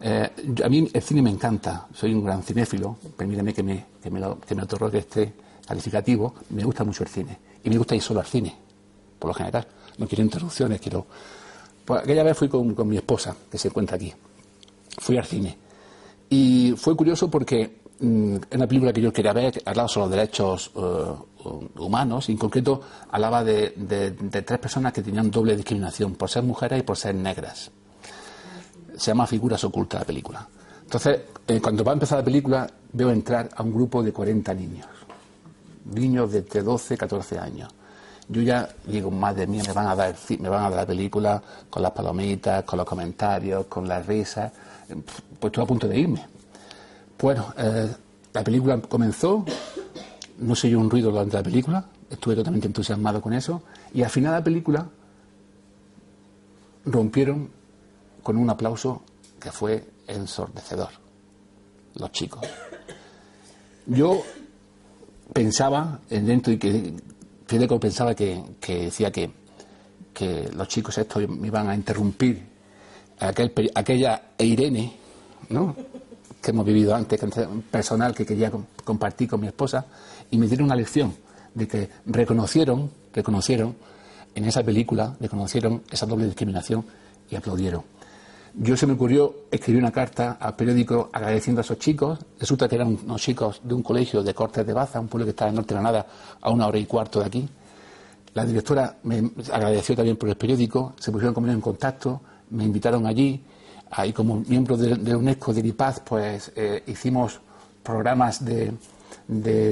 Eh, 0.00 0.28
a 0.64 0.68
mí 0.68 0.90
el 0.92 1.02
cine 1.02 1.22
me 1.22 1.30
encanta, 1.30 1.86
soy 1.94 2.12
un 2.12 2.24
gran 2.24 2.42
cinéfilo, 2.42 2.96
permítame 3.16 3.54
que 3.54 3.62
me, 3.62 3.86
que 4.02 4.10
me, 4.10 4.18
lo, 4.18 4.40
que 4.40 4.56
me 4.56 4.62
otorgue 4.64 4.98
este 4.98 5.32
calificativo, 5.64 6.34
me 6.50 6.64
gusta 6.64 6.82
mucho 6.82 7.04
el 7.04 7.08
cine. 7.08 7.38
Y 7.62 7.70
me 7.70 7.78
gusta 7.78 7.94
ir 7.94 8.02
solo 8.02 8.18
al 8.18 8.26
cine, 8.26 8.56
por 9.20 9.28
lo 9.28 9.34
general. 9.34 9.64
No 9.98 10.08
quiero 10.08 10.24
interrupciones, 10.24 10.80
quiero... 10.80 11.06
Pues 11.84 12.02
aquella 12.02 12.24
vez 12.24 12.36
fui 12.36 12.48
con, 12.48 12.74
con 12.74 12.88
mi 12.88 12.96
esposa, 12.96 13.36
que 13.48 13.58
se 13.58 13.68
encuentra 13.68 13.96
aquí 13.96 14.12
fui 14.98 15.16
al 15.16 15.24
cine. 15.24 15.56
Y 16.28 16.74
fue 16.76 16.96
curioso 16.96 17.30
porque 17.30 17.82
mm, 18.00 18.36
en 18.50 18.68
película 18.68 18.92
que 18.92 19.00
yo 19.00 19.12
quería 19.12 19.32
ver, 19.32 19.62
hablaba 19.66 19.88
sobre 19.88 20.06
los 20.06 20.16
derechos 20.16 20.70
eh, 20.74 21.50
humanos, 21.78 22.28
y 22.28 22.32
en 22.32 22.38
concreto 22.38 22.80
hablaba 23.10 23.44
de, 23.44 24.14
tres 24.30 24.58
personas 24.58 24.92
que 24.92 25.02
tenían 25.02 25.30
doble 25.30 25.56
discriminación, 25.56 26.14
por 26.14 26.30
ser 26.30 26.42
mujeres 26.42 26.80
y 26.80 26.82
por 26.82 26.96
ser 26.96 27.14
negras. 27.14 27.70
Se 28.96 29.10
llama 29.10 29.26
Figuras 29.26 29.62
Ocultas 29.64 30.00
la 30.00 30.06
película. 30.06 30.48
Entonces, 30.82 31.20
eh, 31.46 31.60
cuando 31.60 31.82
va 31.84 31.92
a 31.92 31.94
empezar 31.94 32.18
la 32.18 32.24
película, 32.24 32.70
veo 32.92 33.10
entrar 33.10 33.48
a 33.54 33.62
un 33.62 33.72
grupo 33.72 34.02
de 34.02 34.12
40 34.12 34.54
niños. 34.54 34.86
Niños 35.84 36.32
de 36.32 36.38
entre 36.38 36.62
12 36.62 36.94
y 36.94 36.96
14 36.96 37.38
años 37.38 37.74
yo 38.28 38.40
ya 38.40 38.68
digo, 38.86 39.10
madre 39.10 39.46
mía, 39.46 39.62
me 39.66 39.72
van 39.72 39.88
a 39.88 39.96
dar 39.96 40.14
me 40.38 40.48
van 40.48 40.64
a 40.64 40.70
dar 40.70 40.80
la 40.80 40.86
película 40.86 41.42
con 41.68 41.82
las 41.82 41.92
palomitas, 41.92 42.64
con 42.64 42.78
los 42.78 42.86
comentarios, 42.86 43.66
con 43.66 43.86
las 43.86 44.06
risas 44.06 44.52
pues 44.94 45.50
estuve 45.50 45.64
a 45.64 45.66
punto 45.66 45.88
de 45.88 45.98
irme. 45.98 46.26
Bueno, 47.18 47.54
eh, 47.56 47.94
la 48.32 48.44
película 48.44 48.80
comenzó, 48.80 49.44
no 50.38 50.54
se 50.54 50.68
oyó 50.68 50.80
un 50.80 50.90
ruido 50.90 51.10
durante 51.10 51.36
la 51.36 51.42
película, 51.42 51.84
estuve 52.10 52.34
totalmente 52.34 52.66
entusiasmado 52.66 53.20
con 53.20 53.32
eso, 53.32 53.62
y 53.94 54.02
al 54.02 54.10
final 54.10 54.32
de 54.32 54.38
la 54.38 54.44
película 54.44 54.88
rompieron 56.84 57.50
con 58.22 58.36
un 58.36 58.50
aplauso 58.50 59.02
que 59.38 59.52
fue 59.52 59.84
ensordecedor, 60.06 60.90
los 61.94 62.12
chicos. 62.12 62.42
Yo 63.86 64.22
pensaba, 65.32 66.00
dentro 66.08 66.52
y 66.52 66.58
que 66.58 66.94
Fidel 67.46 67.68
pensaba 67.78 68.14
que, 68.14 68.42
decía 68.66 69.10
que, 69.10 69.30
que 70.14 70.50
los 70.54 70.68
chicos 70.68 70.96
estos 70.98 71.28
me 71.28 71.48
iban 71.48 71.68
a 71.68 71.74
interrumpir 71.74 72.51
aquel, 73.28 73.52
aquella 73.74 74.22
Irene, 74.38 74.96
¿no? 75.48 75.74
que 76.42 76.50
hemos 76.50 76.66
vivido 76.66 76.94
antes, 76.94 77.20
personal 77.70 78.14
que 78.14 78.26
quería 78.26 78.50
compartir 78.84 79.28
con 79.28 79.40
mi 79.40 79.46
esposa, 79.46 79.86
y 80.30 80.38
me 80.38 80.48
dieron 80.48 80.66
una 80.66 80.74
lección 80.74 81.14
de 81.54 81.68
que 81.68 81.88
reconocieron, 82.06 82.90
reconocieron 83.14 83.76
en 84.34 84.44
esa 84.44 84.62
película, 84.62 85.16
reconocieron 85.20 85.82
esa 85.90 86.06
doble 86.06 86.26
discriminación 86.26 86.84
y 87.30 87.36
aplaudieron. 87.36 87.82
Yo 88.54 88.76
se 88.76 88.86
me 88.86 88.94
ocurrió 88.94 89.34
escribir 89.50 89.80
una 89.80 89.92
carta 89.92 90.32
al 90.32 90.56
periódico 90.56 91.08
agradeciendo 91.12 91.60
a 91.60 91.64
esos 91.64 91.78
chicos. 91.78 92.18
Resulta 92.38 92.68
que 92.68 92.74
eran 92.74 92.98
unos 93.02 93.22
chicos 93.22 93.62
de 93.64 93.72
un 93.72 93.82
colegio 93.82 94.22
de 94.22 94.34
Cortes 94.34 94.66
de 94.66 94.74
Baza, 94.74 95.00
un 95.00 95.08
pueblo 95.08 95.24
que 95.24 95.30
está 95.30 95.48
en 95.48 95.54
Norte 95.54 95.72
de 95.72 95.80
Granada, 95.80 96.06
a 96.40 96.50
una 96.50 96.66
hora 96.66 96.78
y 96.78 96.84
cuarto 96.84 97.20
de 97.20 97.26
aquí. 97.26 97.48
La 98.34 98.44
directora 98.44 98.96
me 99.04 99.30
agradeció 99.50 99.96
también 99.96 100.16
por 100.16 100.28
el 100.28 100.36
periódico, 100.36 100.94
se 100.98 101.10
pusieron 101.10 101.34
conmigo 101.34 101.54
en 101.54 101.60
contacto, 101.62 102.20
me 102.52 102.64
invitaron 102.64 103.06
allí, 103.06 103.42
ahí 103.90 104.12
como 104.12 104.40
miembro 104.46 104.76
de, 104.76 105.14
UNESCO 105.14 105.52
de 105.52 105.66
IPAZ, 105.66 106.00
pues 106.00 106.52
eh, 106.54 106.82
hicimos 106.86 107.40
programas 107.82 108.44
de, 108.44 108.72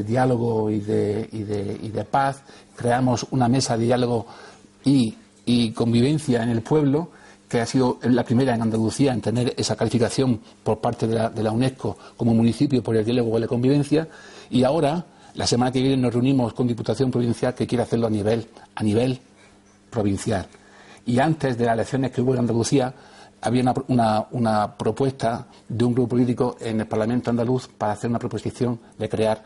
diálogo 0.03 0.70
y 0.70 0.81
de, 0.81 2.07
paz, 2.11 2.43
creamos 2.76 3.26
una 3.31 3.49
mesa 3.49 3.76
de 3.76 3.85
diálogo 3.85 4.26
y, 4.85 5.16
convivencia 5.74 6.43
en 6.43 6.51
el 6.51 6.62
pueblo, 6.62 7.11
que 7.49 7.61
ha 7.61 7.66
sido 7.66 7.99
la 8.03 8.22
primera 8.22 8.55
en 8.55 8.62
Andalucía 8.62 9.12
en 9.12 9.20
tener 9.20 9.53
esa 9.57 9.74
calificación 9.74 10.41
por 10.62 10.78
parte 10.78 11.09
de 11.09 11.16
la, 11.16 11.31
de 11.31 11.43
la 11.43 11.51
UNESCO 11.51 11.99
como 12.16 12.33
municipio 12.33 12.81
por 12.81 12.97
el 12.97 13.05
diálogo 13.05 13.37
y 13.37 13.41
la 13.41 13.49
convivencia, 13.49 14.07
y 14.49 14.62
ahora 14.62 15.05
la 15.35 15.47
semana 15.47 15.72
que 15.72 15.81
viene 15.81 15.97
nos 15.97 16.12
reunimos 16.12 16.53
con 16.53 16.68
Diputación 16.68 17.11
Provincial 17.11 17.55
que 17.55 17.66
quiere 17.66 17.83
hacerlo 17.83 18.07
a 18.07 18.11
nivel, 18.11 18.47
a 18.74 18.83
nivel 18.85 19.18
provincial. 19.91 20.47
Y 21.07 21.18
antes 21.18 21.57
de 21.57 21.64
las 21.64 21.74
elecciones 21.74 22.11
que 22.11 22.20
hubo 22.20 22.34
en 22.34 22.40
Andalucía, 22.40 22.92
había 23.40 23.74
una, 23.88 24.76
propuesta 24.76 25.46
de 25.68 25.84
un 25.84 25.94
grupo 25.94 26.11
político 26.11 26.57
en 26.61 26.80
el 26.80 26.86
Parlamento 26.86 27.30
andaluz 27.30 27.68
para 27.68 27.92
hacer 27.92 28.11
una 28.11 28.18
proposición 28.18 28.78
de 28.98 29.09
crear 29.09 29.42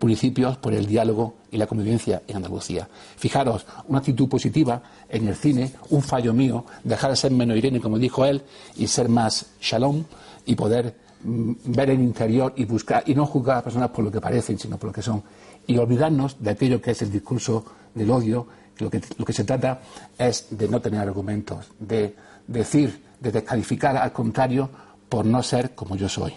municipios 0.00 0.56
por 0.56 0.72
el 0.72 0.86
diálogo 0.86 1.34
y 1.50 1.56
la 1.56 1.66
convivencia 1.66 2.22
en 2.26 2.36
Andalucía. 2.36 2.88
Fijaros, 3.16 3.66
una 3.88 3.98
actitud 3.98 4.28
positiva 4.28 4.82
en 5.08 5.28
el 5.28 5.34
cine, 5.34 5.72
un 5.90 6.02
fallo 6.02 6.32
mío, 6.32 6.64
dejar 6.84 7.10
de 7.10 7.16
ser 7.16 7.32
menos 7.32 7.56
Irene, 7.56 7.80
como 7.80 7.98
dijo 7.98 8.24
él, 8.24 8.42
y 8.76 8.86
ser 8.86 9.08
más 9.08 9.46
shalom 9.60 10.04
y 10.46 10.54
poder 10.54 10.94
Mm, 11.22 11.52
ver 11.66 11.90
el 11.90 12.00
interior 12.00 12.54
y 12.56 12.64
buscar 12.64 13.02
y 13.04 13.14
no 13.14 13.26
juzgar 13.26 13.52
a 13.52 13.56
las 13.58 13.64
personas 13.64 13.90
por 13.90 14.02
lo 14.02 14.10
que 14.10 14.22
parecen, 14.22 14.58
sino 14.58 14.78
por 14.78 14.88
lo 14.88 14.92
que 14.92 15.02
son. 15.02 15.22
Y 15.66 15.76
olvidarnos 15.76 16.42
de 16.42 16.50
aquello 16.50 16.80
que 16.80 16.92
es 16.92 17.02
el 17.02 17.12
discurso 17.12 17.64
del 17.94 18.10
odio, 18.10 18.46
lo 18.80 18.90
que, 18.90 19.00
lo 19.18 19.24
que 19.24 19.32
se 19.32 19.44
trata 19.44 19.80
es 20.18 20.46
de 20.50 20.68
no 20.68 20.80
tener 20.80 21.00
argumentos, 21.00 21.66
de 21.78 22.14
decir, 22.46 23.02
de 23.20 23.32
descalificar 23.32 23.96
al 23.96 24.12
contrario 24.12 24.70
por 25.08 25.24
no 25.24 25.42
ser 25.42 25.74
como 25.74 25.96
yo 25.96 26.08
soy, 26.08 26.32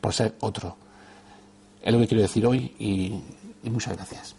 por 0.00 0.12
ser 0.12 0.34
otro. 0.40 0.76
Es 1.82 1.92
lo 1.92 2.00
que 2.00 2.08
quiero 2.08 2.22
decir 2.22 2.46
hoy 2.46 2.74
y 2.78 3.70
muchas 3.70 3.96
gracias. 3.96 4.34